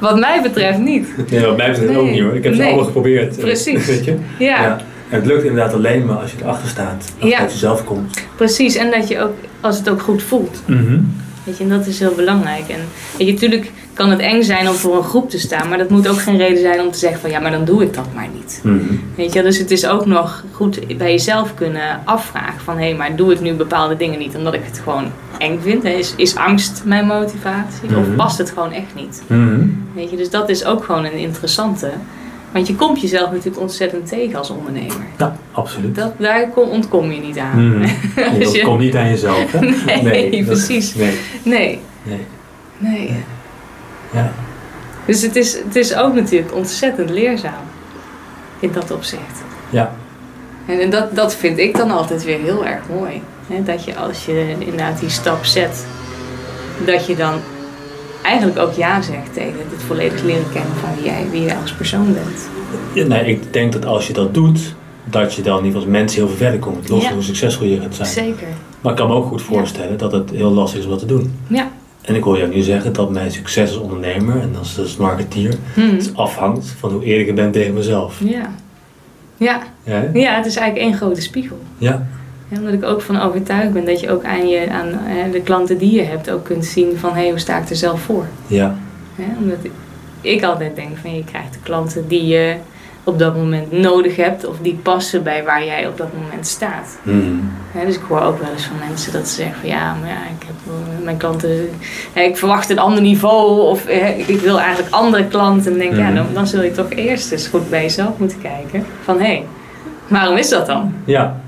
Wat 0.00 0.18
mij 0.18 0.42
betreft 0.42 0.78
niet. 0.78 1.30
Nee, 1.30 1.46
wat 1.46 1.56
mij 1.56 1.70
betreft 1.70 1.96
ook 1.96 2.10
niet 2.10 2.20
hoor. 2.22 2.34
Ik 2.34 2.44
heb 2.44 2.52
ze 2.52 2.58
Nee. 2.58 2.68
allemaal 2.68 2.86
geprobeerd. 2.86 3.36
eh, 3.36 3.42
Precies. 3.42 3.86
Weet 3.86 4.04
je? 4.04 4.16
Ja, 4.38 4.76
En 5.08 5.18
het 5.18 5.26
lukt 5.26 5.42
inderdaad 5.44 5.74
alleen 5.74 6.06
maar 6.06 6.16
als 6.16 6.30
je 6.32 6.36
erachter 6.42 6.68
staat. 6.68 7.12
Als 7.20 7.30
Ja. 7.30 7.40
je 7.42 7.48
jezelf 7.48 7.84
komt. 7.84 8.18
precies. 8.36 8.74
En 8.76 8.90
dat 8.90 9.08
je 9.08 9.20
ook, 9.20 9.32
als 9.60 9.78
het 9.78 9.88
ook 9.90 10.02
goed 10.02 10.22
voelt. 10.22 10.62
Weet 11.44 11.58
je, 11.58 11.64
en 11.64 11.70
dat 11.70 11.86
is 11.86 11.98
heel 11.98 12.14
belangrijk. 12.14 12.68
En 12.68 12.78
weet 13.18 13.26
je, 13.26 13.32
natuurlijk 13.32 13.70
kan 13.94 14.10
het 14.10 14.18
eng 14.20 14.42
zijn 14.42 14.68
om 14.68 14.74
voor 14.74 14.96
een 14.96 15.02
groep 15.02 15.30
te 15.30 15.38
staan, 15.38 15.68
maar 15.68 15.78
dat 15.78 15.90
moet 15.90 16.08
ook 16.08 16.20
geen 16.20 16.36
reden 16.36 16.58
zijn 16.60 16.80
om 16.80 16.90
te 16.90 16.98
zeggen 16.98 17.20
van 17.20 17.30
ja, 17.30 17.40
maar 17.40 17.50
dan 17.50 17.64
doe 17.64 17.82
ik 17.82 17.94
dat 17.94 18.06
maar 18.14 18.28
niet. 18.34 18.60
Mhm. 18.62 18.78
Weet 19.14 19.32
je, 19.32 19.42
dus 19.42 19.58
het 19.58 19.70
is 19.70 19.86
ook 19.86 20.06
nog 20.06 20.44
goed 20.52 20.96
bij 20.98 21.10
jezelf 21.10 21.54
kunnen 21.54 22.00
afvragen 22.04 22.60
van 22.64 22.78
hé, 22.78 22.94
maar 22.94 23.16
doe 23.16 23.32
ik 23.32 23.40
nu 23.40 23.52
bepaalde 23.52 23.96
dingen 23.96 24.18
niet 24.18 24.36
omdat 24.36 24.54
ik 24.54 24.60
het 24.64 24.80
gewoon 24.84 25.04
eng 25.38 25.58
vind? 25.62 25.84
Is, 25.84 26.12
is 26.16 26.36
angst 26.36 26.82
mijn 26.84 27.06
motivatie 27.06 27.88
Mhm. 27.90 27.98
of 27.98 28.06
past 28.16 28.38
het 28.38 28.50
gewoon 28.50 28.72
echt 28.72 28.94
niet? 28.94 29.22
Mhm. 29.26 29.60
Weet 29.94 30.10
je, 30.10 30.16
dus 30.16 30.30
dat 30.30 30.48
is 30.48 30.64
ook 30.64 30.84
gewoon 30.84 31.04
een 31.04 31.12
interessante. 31.18 31.90
Want 32.52 32.66
je 32.66 32.74
komt 32.74 33.00
jezelf 33.00 33.30
natuurlijk 33.30 33.60
ontzettend 33.60 34.08
tegen 34.08 34.38
als 34.38 34.50
ondernemer. 34.50 34.96
Ja, 35.18 35.36
absoluut. 35.52 35.94
Dat, 35.94 36.12
daar 36.18 36.48
kom- 36.48 36.68
ontkom 36.68 37.12
je 37.12 37.20
niet 37.20 37.38
aan. 37.38 37.68
Mhm. 37.68 37.78
Nee, 38.16 38.26
Als 38.28 38.38
dat 38.38 38.52
je- 38.54 38.62
komt 38.62 38.80
niet 38.80 38.96
aan 38.96 39.08
jezelf. 39.08 39.52
Hè? 39.52 39.58
Nee, 40.02 40.44
precies. 40.44 40.94
Nee. 40.94 41.12
Nee, 41.42 41.78
nee. 42.02 42.18
nee. 42.78 43.14
Ja. 44.12 44.32
Dus 45.06 45.22
het 45.22 45.36
is, 45.36 45.52
het 45.64 45.76
is 45.76 45.96
ook 45.96 46.14
natuurlijk 46.14 46.54
ontzettend 46.54 47.10
leerzaam 47.10 47.64
in 48.60 48.72
dat 48.72 48.90
opzicht. 48.90 49.42
Ja. 49.70 49.94
En, 50.66 50.80
en 50.80 50.90
dat, 50.90 51.14
dat 51.16 51.34
vind 51.34 51.58
ik 51.58 51.76
dan 51.76 51.90
altijd 51.90 52.24
weer 52.24 52.38
heel 52.38 52.66
erg 52.66 52.82
mooi. 52.98 53.22
Hè? 53.46 53.62
Dat 53.62 53.84
je 53.84 53.96
als 53.96 54.24
je 54.24 54.54
inderdaad 54.58 55.00
die 55.00 55.08
stap 55.08 55.44
zet, 55.44 55.86
dat 56.84 57.06
je 57.06 57.16
dan 57.16 57.40
eigenlijk 58.22 58.58
ook 58.58 58.72
ja 58.72 59.02
zegt 59.02 59.32
tegen 59.32 59.58
het 59.70 59.82
volledig 59.86 60.22
leren 60.22 60.52
kennen 60.52 60.76
van 60.80 60.88
wie 60.94 61.04
jij, 61.04 61.26
wie 61.30 61.42
jij 61.42 61.56
als 61.62 61.72
persoon 61.72 62.12
bent. 62.12 62.48
Ja, 62.92 63.06
nee, 63.06 63.24
ik 63.24 63.52
denk 63.52 63.72
dat 63.72 63.84
als 63.86 64.06
je 64.06 64.12
dat 64.12 64.34
doet, 64.34 64.74
dat 65.04 65.34
je 65.34 65.42
dan 65.42 65.58
in 65.58 65.64
ieder 65.64 65.80
geval 65.80 65.92
als 65.92 65.98
mens 66.00 66.14
heel 66.14 66.28
veel 66.28 66.36
verder 66.36 66.60
komt. 66.60 66.88
Los 66.88 67.00
Ja. 67.00 67.06
van 67.06 67.14
hoe 67.16 67.24
succesvol 67.24 67.66
je 67.66 67.80
gaat 67.80 67.94
zijn. 67.94 68.08
Zeker. 68.08 68.46
Maar 68.80 68.92
ik 68.92 68.98
kan 68.98 69.08
me 69.08 69.14
ook 69.14 69.26
goed 69.26 69.42
voorstellen 69.42 69.98
dat 69.98 70.12
het 70.12 70.30
heel 70.30 70.50
lastig 70.50 70.78
is 70.78 70.84
om 70.84 70.90
dat 70.90 70.98
te 71.00 71.06
doen. 71.06 71.38
Ja. 71.46 71.70
En 72.02 72.14
ik 72.14 72.22
hoor 72.22 72.38
jou 72.38 72.54
nu 72.54 72.60
zeggen 72.60 72.92
dat 72.92 73.10
mijn 73.10 73.30
succes 73.30 73.68
als 73.70 73.78
ondernemer 73.78 74.40
en 74.40 74.54
als, 74.58 74.78
als 74.78 74.96
marketeer 74.96 75.54
Hm. 75.74 75.80
het 75.80 76.10
afhangt 76.14 76.66
van 76.78 76.90
hoe 76.92 77.04
eerlijk 77.04 77.28
ik 77.28 77.34
ben 77.34 77.50
tegen 77.50 77.74
mezelf. 77.74 78.20
Ja. 78.24 78.50
Ja. 79.36 79.62
Ja, 79.84 80.04
ja, 80.12 80.36
het 80.36 80.46
is 80.46 80.56
eigenlijk 80.56 80.88
één 80.88 80.96
grote 80.96 81.20
spiegel. 81.20 81.58
ja. 81.78 82.06
Ja, 82.48 82.58
omdat 82.58 82.72
ik 82.72 82.84
ook 82.84 83.00
van 83.02 83.20
overtuigd 83.20 83.72
ben 83.72 83.84
dat 83.84 84.00
je 84.00 84.10
ook 84.10 84.24
aan, 84.24 84.48
je, 84.48 84.70
aan 84.70 84.90
de 85.32 85.40
klanten 85.40 85.78
die 85.78 85.92
je 85.94 86.02
hebt 86.02 86.30
ook 86.30 86.44
kunt 86.44 86.64
zien 86.64 86.96
van 86.98 87.14
hé, 87.14 87.28
hoe 87.30 87.38
sta 87.38 87.58
ik 87.58 87.68
er 87.70 87.76
zelf 87.76 88.00
voor? 88.00 88.26
ja. 88.46 88.76
Hè, 89.16 89.24
omdat 89.38 89.58
ik, 89.62 89.70
ik 90.20 90.42
altijd 90.42 90.76
denk 90.76 90.96
van 90.98 91.14
je 91.14 91.24
krijgt 91.24 91.52
de 91.52 91.58
klanten 91.62 92.08
die 92.08 92.26
je 92.26 92.54
op 93.04 93.18
dat 93.18 93.36
moment 93.36 93.72
nodig 93.72 94.16
hebt 94.16 94.46
of 94.46 94.56
die 94.62 94.78
passen 94.82 95.22
bij 95.22 95.44
waar 95.44 95.64
jij 95.64 95.86
op 95.86 95.96
dat 95.96 96.08
moment 96.22 96.46
staat. 96.46 96.98
Hè, 97.72 97.86
dus 97.86 97.94
ik 97.96 98.02
hoor 98.08 98.20
ook 98.20 98.40
wel 98.40 98.50
eens 98.52 98.64
van 98.64 98.76
mensen 98.88 99.12
dat 99.12 99.28
ze 99.28 99.34
zeggen 99.34 99.60
van 99.60 99.68
ja, 99.68 99.94
maar 100.00 100.08
ja, 100.08 100.14
ik 100.38 100.46
heb 100.46 100.54
wel- 100.64 101.04
mijn 101.04 101.16
klanten, 101.16 101.68
ik 102.12 102.36
verwacht 102.36 102.70
een 102.70 102.78
ander 102.78 103.02
niveau 103.02 103.60
of 103.60 103.86
ik 104.26 104.40
wil 104.40 104.60
eigenlijk 104.60 104.94
andere 104.94 105.26
klanten. 105.26 105.72
En 105.72 105.78
denk 105.78 105.96
ja, 105.96 106.06
Mhm. 106.06 106.14
dan, 106.14 106.26
dan 106.32 106.46
zul 106.46 106.62
je 106.62 106.70
toch 106.72 106.90
eerst 106.90 107.32
eens 107.32 107.46
goed 107.46 107.70
bij 107.70 107.82
jezelf 107.82 108.18
moeten 108.18 108.40
kijken 108.40 108.86
van 109.04 109.18
hé, 109.18 109.24
hey, 109.24 109.44
waarom 110.08 110.36
is 110.36 110.48
dat 110.48 110.66
dan? 110.66 110.94
ja. 111.04 111.40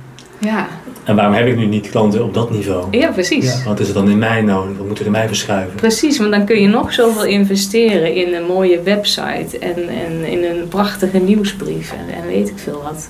Ja, 0.44 0.66
En 1.04 1.16
waarom 1.16 1.34
heb 1.34 1.46
ik 1.46 1.56
nu 1.56 1.64
niet 1.66 1.90
klanten 1.90 2.24
op 2.24 2.34
dat 2.34 2.50
niveau? 2.50 2.86
ja 2.98 3.10
precies. 3.10 3.64
Wat 3.64 3.80
is 3.80 3.88
er 3.88 3.94
dan 3.94 4.08
in 4.10 4.18
mij 4.18 4.42
nodig? 4.42 4.76
Wat 4.78 4.86
moet 4.86 4.98
er 4.98 5.06
in 5.06 5.12
mij 5.12 5.26
verschuiven? 5.26 5.74
Precies, 5.74 6.18
want 6.18 6.30
dan 6.30 6.44
kun 6.44 6.60
je 6.60 6.68
nog 6.68 6.92
zoveel 6.92 7.24
investeren 7.24 8.14
in 8.14 8.34
een 8.34 8.44
mooie 8.46 8.82
website 8.82 9.58
en, 9.58 9.88
en 9.88 10.24
in 10.24 10.44
een 10.44 10.68
prachtige 10.68 11.18
nieuwsbrief 11.18 11.92
en, 11.92 12.14
en 12.14 12.26
weet 12.26 12.48
ik 12.48 12.58
veel 12.58 12.82
wat. 12.82 13.08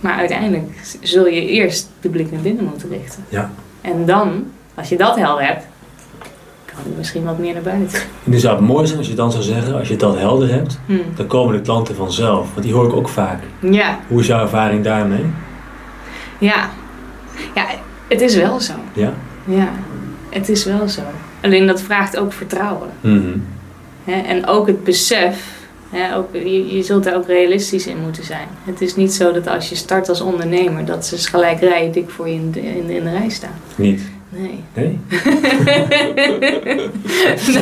Maar 0.00 0.14
uiteindelijk 0.18 0.96
zul 1.02 1.26
je 1.26 1.46
eerst 1.46 1.88
de 2.00 2.08
blik 2.08 2.32
naar 2.32 2.40
binnen 2.40 2.64
moeten 2.64 2.88
richten. 2.88 3.24
Ja. 3.28 3.50
En 3.80 4.04
dan, 4.06 4.44
als 4.74 4.88
je 4.88 4.96
dat 4.96 5.16
helder 5.16 5.44
hebt, 5.46 5.64
kan 6.64 6.78
je 6.84 6.90
misschien 6.96 7.24
wat 7.24 7.38
meer 7.38 7.52
naar 7.52 7.62
buiten. 7.62 7.98
En 8.24 8.30
nu 8.30 8.38
zou 8.38 8.56
het 8.56 8.66
mooi 8.66 8.86
zijn 8.86 8.98
als 8.98 9.08
je 9.08 9.14
dan 9.14 9.32
zou 9.32 9.42
zeggen, 9.44 9.74
als 9.78 9.88
je 9.88 9.96
dat 9.96 10.18
helder 10.18 10.52
hebt, 10.52 10.78
Hm. 10.86 10.92
dan 11.16 11.26
komen 11.26 11.54
de 11.56 11.60
klanten 11.60 11.94
vanzelf. 11.94 12.48
Want 12.54 12.62
die 12.66 12.74
hoor 12.74 12.86
ik 12.86 12.92
ook 12.92 13.08
vaak. 13.08 13.42
Ja, 13.70 13.98
Hoe 14.08 14.20
is 14.20 14.26
jouw 14.26 14.40
ervaring 14.40 14.84
daarmee? 14.84 15.24
Ja. 16.40 16.70
Ja, 17.54 17.66
het 18.08 18.20
is 18.20 18.36
wel 18.36 18.60
zo. 18.60 18.72
Ja? 18.92 19.14
Ja, 19.44 19.68
het 20.28 20.48
is 20.48 20.64
wel 20.64 20.88
zo. 20.88 21.02
Alleen 21.42 21.66
dat 21.66 21.82
vraagt 21.82 22.16
ook 22.16 22.32
vertrouwen. 22.32 22.90
Mhm. 23.00 23.38
En 24.04 24.46
ook 24.46 24.66
het 24.66 24.84
besef, 24.84 25.60
ook, 26.16 26.28
je, 26.32 26.76
je 26.76 26.82
zult 26.82 27.04
daar 27.04 27.16
ook 27.16 27.26
realistisch 27.26 27.86
in 27.86 27.96
moeten 28.02 28.24
zijn. 28.24 28.48
Het 28.64 28.80
is 28.80 28.96
niet 28.96 29.12
zo 29.12 29.32
dat 29.32 29.46
als 29.46 29.68
je 29.68 29.74
start 29.74 30.08
als 30.08 30.20
ondernemer, 30.20 30.84
dat 30.84 31.06
ze 31.06 31.18
gelijk 31.18 31.60
rijen 31.60 31.92
dik 31.92 32.10
voor 32.10 32.28
je 32.28 32.34
in 32.34 32.50
de, 32.50 32.60
in, 32.60 32.90
in 32.90 33.04
de 33.04 33.10
rij 33.10 33.28
staan. 33.28 33.60
Niet? 33.76 34.02
Nee. 34.32 34.64
Nee? 34.74 34.98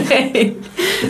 nee. 0.09 0.57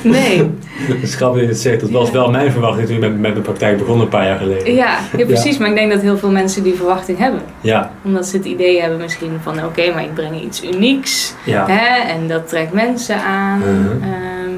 Nee. 0.02 0.50
Het 0.88 1.02
is 1.02 1.14
grappig 1.14 1.38
dat 1.40 1.48
je 1.48 1.54
het 1.54 1.62
zegt. 1.62 1.80
Dat 1.80 1.90
was 1.90 2.10
wel 2.10 2.30
mijn 2.30 2.52
verwachting 2.52 2.86
toen 2.86 2.96
ik 2.96 3.02
met, 3.02 3.18
met 3.18 3.30
mijn 3.32 3.42
praktijk 3.42 3.78
begon 3.78 4.00
een 4.00 4.08
paar 4.08 4.26
jaar 4.26 4.38
geleden. 4.38 4.74
Ja, 4.74 4.98
ja, 5.16 5.24
precies. 5.24 5.58
Maar 5.58 5.68
ik 5.68 5.74
denk 5.74 5.92
dat 5.92 6.00
heel 6.00 6.18
veel 6.18 6.30
mensen 6.30 6.62
die 6.62 6.74
verwachting 6.74 7.18
hebben. 7.18 7.40
Ja. 7.60 7.90
Omdat 8.04 8.26
ze 8.26 8.36
het 8.36 8.46
idee 8.46 8.80
hebben 8.80 8.98
misschien 8.98 9.32
van, 9.42 9.64
oké, 9.64 9.92
maar 9.92 10.02
ik 10.02 10.14
breng 10.14 10.42
iets 10.42 10.64
unieks. 10.64 11.34
Ja. 11.44 11.66
Hè, 11.66 12.12
en 12.12 12.28
dat 12.28 12.48
trekt 12.48 12.72
mensen 12.72 13.22
aan. 13.22 13.58
Mhm. 13.58 14.02
Ehm, 14.02 14.52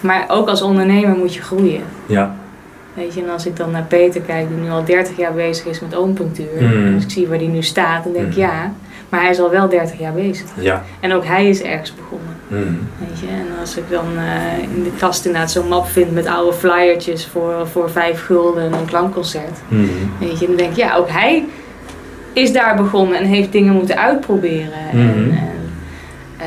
maar 0.00 0.24
ook 0.28 0.48
als 0.48 0.62
ondernemer 0.62 1.16
moet 1.16 1.34
je 1.34 1.42
groeien. 1.42 1.82
Ja. 2.06 2.34
Weet 2.94 3.14
je, 3.14 3.22
en 3.22 3.30
als 3.30 3.46
ik 3.46 3.56
dan 3.56 3.70
naar 3.70 3.84
Peter 3.88 4.20
kijk, 4.20 4.48
die 4.48 4.56
nu 4.56 4.70
al 4.70 4.84
30 4.84 5.16
jaar 5.16 5.32
bezig 5.32 5.66
is 5.66 5.80
met 5.80 5.96
oompunctuur. 5.96 6.60
Mm. 6.60 6.94
Dus 6.94 7.04
ik 7.04 7.10
zie 7.10 7.28
waar 7.28 7.38
die 7.38 7.48
nu 7.48 7.62
staat 7.62 8.06
en 8.06 8.12
denk 8.12 8.26
ik 8.26 8.32
Mm. 8.32 8.40
ja, 8.40 8.72
maar 9.12 9.20
hij 9.20 9.30
is 9.30 9.40
al 9.40 9.50
wel 9.50 9.68
30 9.68 9.98
jaar 9.98 10.12
bezig. 10.12 10.46
Ja. 10.58 10.82
En 11.00 11.12
ook 11.12 11.24
hij 11.24 11.48
is 11.48 11.62
ergens 11.62 11.94
begonnen. 11.94 12.36
Mhm. 12.48 13.06
Weet 13.08 13.18
je, 13.20 13.26
en 13.26 13.46
als 13.60 13.76
ik 13.76 13.84
dan 13.90 14.04
eh, 14.16 14.62
in 14.76 14.82
de 14.82 14.90
kast 14.98 15.24
inderdaad 15.26 15.50
zo'n 15.50 15.68
map 15.68 15.86
vind 15.86 16.12
met 16.12 16.26
oude 16.26 16.52
flyertjes 16.56 17.26
voor, 17.26 17.66
voor 17.68 17.90
5 17.90 18.24
gulden 18.24 18.62
en 18.62 18.72
een 18.72 18.84
klankconcert. 18.84 19.58
Mhm. 19.68 19.86
Weet 20.18 20.38
je, 20.38 20.46
dan 20.46 20.56
denk 20.56 20.70
ik 20.70 20.76
ja, 20.76 20.94
ook 20.96 21.08
hij 21.08 21.44
is 22.32 22.52
daar 22.52 22.76
begonnen 22.76 23.18
en 23.18 23.24
heeft 23.24 23.52
dingen 23.52 23.74
moeten 23.74 23.98
uitproberen. 23.98 24.72
En, 24.92 24.98
Mhm. 24.98 25.30
en 25.30 25.50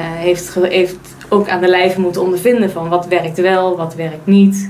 heeft, 0.01 0.49
ge- 0.49 0.67
heeft 0.69 0.97
ook 1.30 1.49
aan 1.49 1.62
de 1.62 1.67
lijve 1.67 2.01
moeten 2.01 2.21
ondervinden 2.21 2.71
van 2.71 2.89
wat 2.89 3.08
werkt 3.08 3.38
wel, 3.41 3.78
wat 3.78 3.95
werkt 3.95 4.25
niet. 4.25 4.69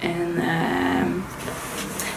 En 0.00 0.42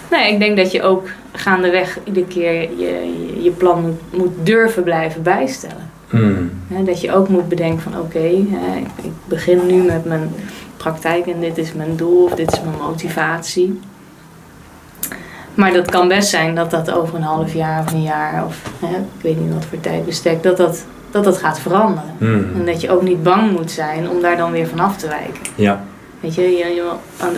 nou 0.10 0.24
ja, 0.24 0.30
ik 0.30 0.40
denk 0.40 0.58
dat 0.58 0.72
je 0.72 0.82
ook 0.84 1.08
gaandeweg 1.34 2.00
iedere 2.04 2.26
keer 2.26 2.54
je, 2.54 2.70
je, 2.78 3.44
je 3.44 3.52
plan 3.52 3.82
moet, 3.82 4.20
moet 4.20 4.46
durven 4.46 4.84
blijven 4.84 5.24
bijstellen. 5.24 5.92
Mm. 6.10 6.52
Hè, 6.68 6.84
dat 6.84 7.02
je 7.02 7.14
ook 7.14 7.28
moet 7.28 7.50
bedenken 7.50 7.82
van 7.82 8.00
oké, 8.00 8.20
ik, 8.20 9.12
begin 9.26 9.66
nu 9.66 9.82
met 9.82 10.06
mijn 10.06 10.30
praktijk 10.78 11.28
en 11.28 11.40
dit 11.40 11.58
is 11.58 11.74
mijn 11.74 11.96
doel 11.96 12.24
of 12.24 12.32
dit 12.32 12.52
is 12.52 12.62
mijn 12.62 12.78
motivatie. 12.78 13.80
Maar 15.54 15.74
dat 15.74 15.92
kan 15.92 16.08
best 16.08 16.30
zijn 16.30 16.56
dat 16.56 16.72
dat 16.72 16.92
over 16.92 17.16
een 17.16 17.22
half 17.22 17.54
jaar 17.54 17.84
of 17.86 17.92
een 17.92 18.04
jaar 18.04 18.46
of 18.46 18.62
ik 19.18 19.22
weet 19.22 19.40
niet 19.40 19.54
wat 19.54 19.66
voor 19.66 19.80
tijdbestek, 19.80 20.44
dat 20.44 20.58
dat, 20.58 20.86
dat, 21.12 21.24
dat 21.24 21.38
gaat 21.38 21.60
veranderen. 21.60 22.16
Mm. 22.18 22.52
En 22.56 22.66
dat 22.66 22.82
je 22.82 22.92
ook 22.92 23.02
niet 23.02 23.24
bang 23.24 23.52
moet 23.52 23.72
zijn 23.72 24.10
om 24.10 24.22
daar 24.22 24.38
dan 24.38 24.52
weer 24.52 24.68
van 24.68 24.80
af 24.80 24.98
te 24.98 25.08
wijken. 25.08 25.42
Ja. 25.56 25.84
Weet 26.24 26.36
je, 26.36 26.42
je, 26.42 26.92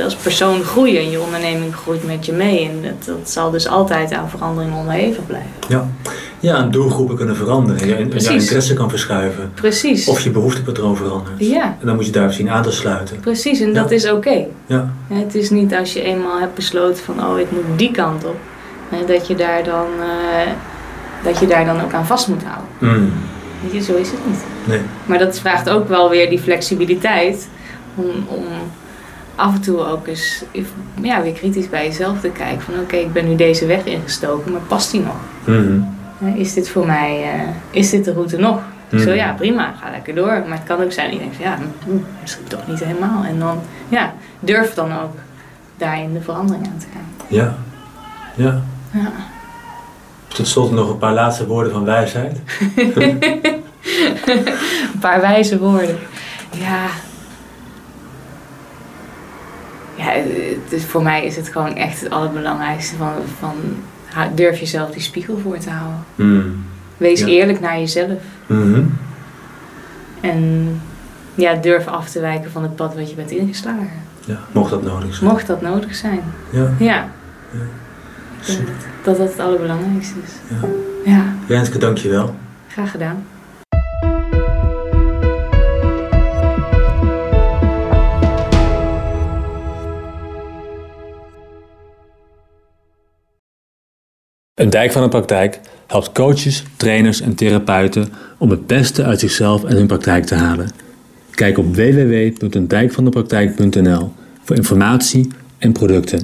als 0.04 0.16
persoon 0.16 0.64
groeien 0.64 1.00
en 1.00 1.10
je 1.10 1.20
onderneming 1.22 1.76
groeit 1.76 2.06
met 2.06 2.26
je 2.26 2.32
mee. 2.32 2.70
En 2.70 2.82
dat, 2.82 3.06
dat 3.06 3.30
zal 3.30 3.52
dus 3.52 3.68
altijd 3.68 4.14
aan 4.14 4.30
verandering 4.30 4.76
onderhevig 4.76 5.26
blijven. 5.26 5.50
Ja. 5.68 5.88
ja, 6.40 6.58
en 6.58 6.72
doelgroepen 6.72 7.16
kunnen 7.16 7.36
veranderen. 7.36 7.88
Je, 7.88 7.96
je 7.96 8.30
interesse 8.34 8.74
kan 8.74 8.90
verschuiven. 8.90 9.52
Precies. 9.54 10.08
Of 10.08 10.20
je 10.20 10.30
behoeftepatroon 10.30 10.96
verandert. 10.96 11.36
Ja, 11.38 11.78
En 11.80 11.86
dan 11.86 11.96
moet 11.96 12.06
je 12.06 12.12
daarop 12.12 12.32
zien 12.32 12.50
aan 12.50 12.64
te 12.64 12.72
sluiten. 12.72 13.20
precies. 13.20 13.60
En 13.60 13.68
Ja. 13.68 13.74
dat 13.74 13.92
is 13.92 14.12
oké. 14.12 14.46
Ja. 14.66 14.90
Het 15.08 15.36
is 15.36 15.50
niet 15.50 15.76
als 15.76 15.94
je 15.94 16.02
eenmaal 16.02 16.40
hebt 16.40 16.56
besloten 16.56 17.04
van 17.04 17.26
oh 17.26 17.40
ik 17.40 17.52
moet 17.52 17.78
die 17.80 17.92
kant 17.92 18.26
op, 18.26 18.38
dat, 19.08 19.28
je 19.28 19.36
daar 19.36 19.64
dan, 19.64 19.88
eh, 20.00 20.52
dat 21.24 21.40
je 21.40 21.48
daar 21.48 21.66
dan 21.66 21.82
ook 21.82 21.94
aan 21.94 22.06
vast 22.06 22.28
moet 22.28 22.44
houden. 22.44 23.02
Mm. 23.02 23.12
Weet 23.64 23.74
je, 23.74 23.92
zo 23.92 23.98
is 24.00 24.12
het 24.12 24.20
niet. 24.28 24.44
Nee. 24.64 24.80
Maar 25.06 25.18
dat 25.20 25.40
vraagt 25.40 25.70
ook 25.70 25.88
wel 25.88 26.10
weer 26.10 26.30
die 26.30 26.40
flexibiliteit 26.40 27.48
om, 27.96 28.06
om 28.28 28.44
af 29.36 29.54
en 29.54 29.62
toe 29.62 29.86
ook 29.86 30.08
eens 30.08 30.44
ja, 31.02 31.22
weer 31.22 31.34
kritisch 31.34 31.70
bij 31.70 31.86
jezelf 31.86 32.20
te 32.20 32.30
kijken 32.30 32.62
van 32.62 32.74
oké, 32.80 32.96
ik 32.96 33.14
ben 33.14 33.28
nu 33.30 33.36
deze 33.36 33.66
weg 33.66 33.84
ingestoken, 33.86 34.52
maar 34.52 34.62
past 34.62 34.92
die 34.92 35.02
nog? 35.02 35.16
Mhm. 35.44 35.80
Is 36.36 36.54
dit 36.54 36.70
voor 36.70 36.86
mij, 36.86 37.24
eh, 37.34 37.40
is 37.80 37.90
dit 37.90 38.06
de 38.06 38.14
route 38.14 38.38
nog? 38.38 38.60
Zo 38.92 38.98
Mhm. 38.98 39.14
ja, 39.14 39.34
prima, 39.34 39.74
ga 39.82 39.90
lekker 39.92 40.16
door. 40.16 40.26
Maar 40.48 40.58
het 40.58 40.64
kan 40.68 40.84
ook 40.84 40.92
zijn 40.92 41.06
dat 41.06 41.16
je 41.16 41.22
denkt 41.22 41.36
van 41.36 41.46
ja, 41.46 41.58
hm, 41.86 41.92
misschien 42.22 42.48
toch 42.48 42.68
niet 42.68 42.84
helemaal. 42.84 43.24
En 43.24 43.40
dan, 43.40 43.60
ja, 43.90 44.14
durf 44.40 44.74
dan 44.74 44.92
ook 45.00 45.16
daarin 45.78 46.14
de 46.14 46.22
verandering 46.22 46.66
aan 46.68 46.78
te 46.78 46.86
gaan. 46.94 47.28
Ja. 47.28 47.56
Ja. 48.36 48.62
Ja. 48.92 49.12
Tot 50.28 50.48
slot 50.48 50.72
nog 50.72 50.90
een 50.90 50.98
paar 50.98 51.14
laatste 51.14 51.48
woorden 51.48 51.72
van 51.72 51.86
wijsheid. 51.86 52.40
Een 54.26 55.00
paar 55.00 55.22
wijze 55.22 55.60
woorden. 55.60 55.98
Ja. 56.52 56.86
Ja, 60.06 60.78
voor 60.80 61.04
mij 61.04 61.26
is 61.26 61.36
het 61.36 61.48
gewoon 61.50 61.76
echt 61.76 62.00
het 62.02 62.10
allerbelangrijkste 62.10 62.96
van, 62.96 63.14
van 63.40 63.54
durf 64.36 64.60
jezelf 64.60 64.90
die 64.92 65.02
spiegel 65.02 65.38
voor 65.38 65.58
te 65.58 65.70
houden. 65.70 66.04
Mm. 66.16 66.64
Wees 66.98 67.20
Ja. 67.20 67.26
eerlijk 67.28 67.60
naar 67.60 67.80
jezelf. 67.80 68.20
Mhm. 68.48 68.84
En 70.22 70.82
ja, 71.36 71.54
durf 71.56 71.88
af 71.88 72.10
te 72.10 72.20
wijken 72.20 72.52
van 72.52 72.64
het 72.64 72.76
pad 72.76 72.96
wat 72.96 73.10
je 73.10 73.16
bent 73.16 73.32
ingeslagen. 73.32 73.90
Ja, 74.26 74.40
mocht 74.52 74.70
dat 74.70 74.84
nodig 74.84 75.16
zijn. 75.16 75.30
Mocht 75.30 75.48
dat 75.48 75.62
nodig 75.62 75.96
zijn. 75.96 76.20
Ja. 76.50 76.70
Ja. 76.80 77.08
Dat 79.04 79.18
dat 79.18 79.30
het 79.30 79.40
allerbelangrijkste 79.40 80.16
is. 80.26 80.32
Ja. 80.50 80.68
Ja, 81.12 81.24
Renske, 81.48 81.78
dank 81.78 81.98
je 81.98 82.10
wel. 82.10 82.36
graag 82.68 82.92
gedaan. 82.92 83.24
Een 94.66 94.72
dijk 94.72 94.92
van 94.92 95.02
de 95.02 95.10
praktijk 95.10 95.60
helpt 95.88 96.12
coaches, 96.12 96.64
trainers 96.76 97.22
en 97.22 97.36
therapeuten 97.36 98.08
om 98.38 98.50
het 98.50 98.68
beste 98.68 99.04
uit 99.04 99.20
zichzelf 99.20 99.64
en 99.64 99.76
hun 99.76 99.88
praktijk 99.88 100.26
te 100.26 100.36
halen. 100.36 100.70
Kijk 101.32 101.58
op 101.58 101.76
www.eendijkvandepraktijk.nl 101.76 104.12
voor 104.44 104.56
informatie 104.56 105.28
en 105.58 105.72
producten. 105.72 106.14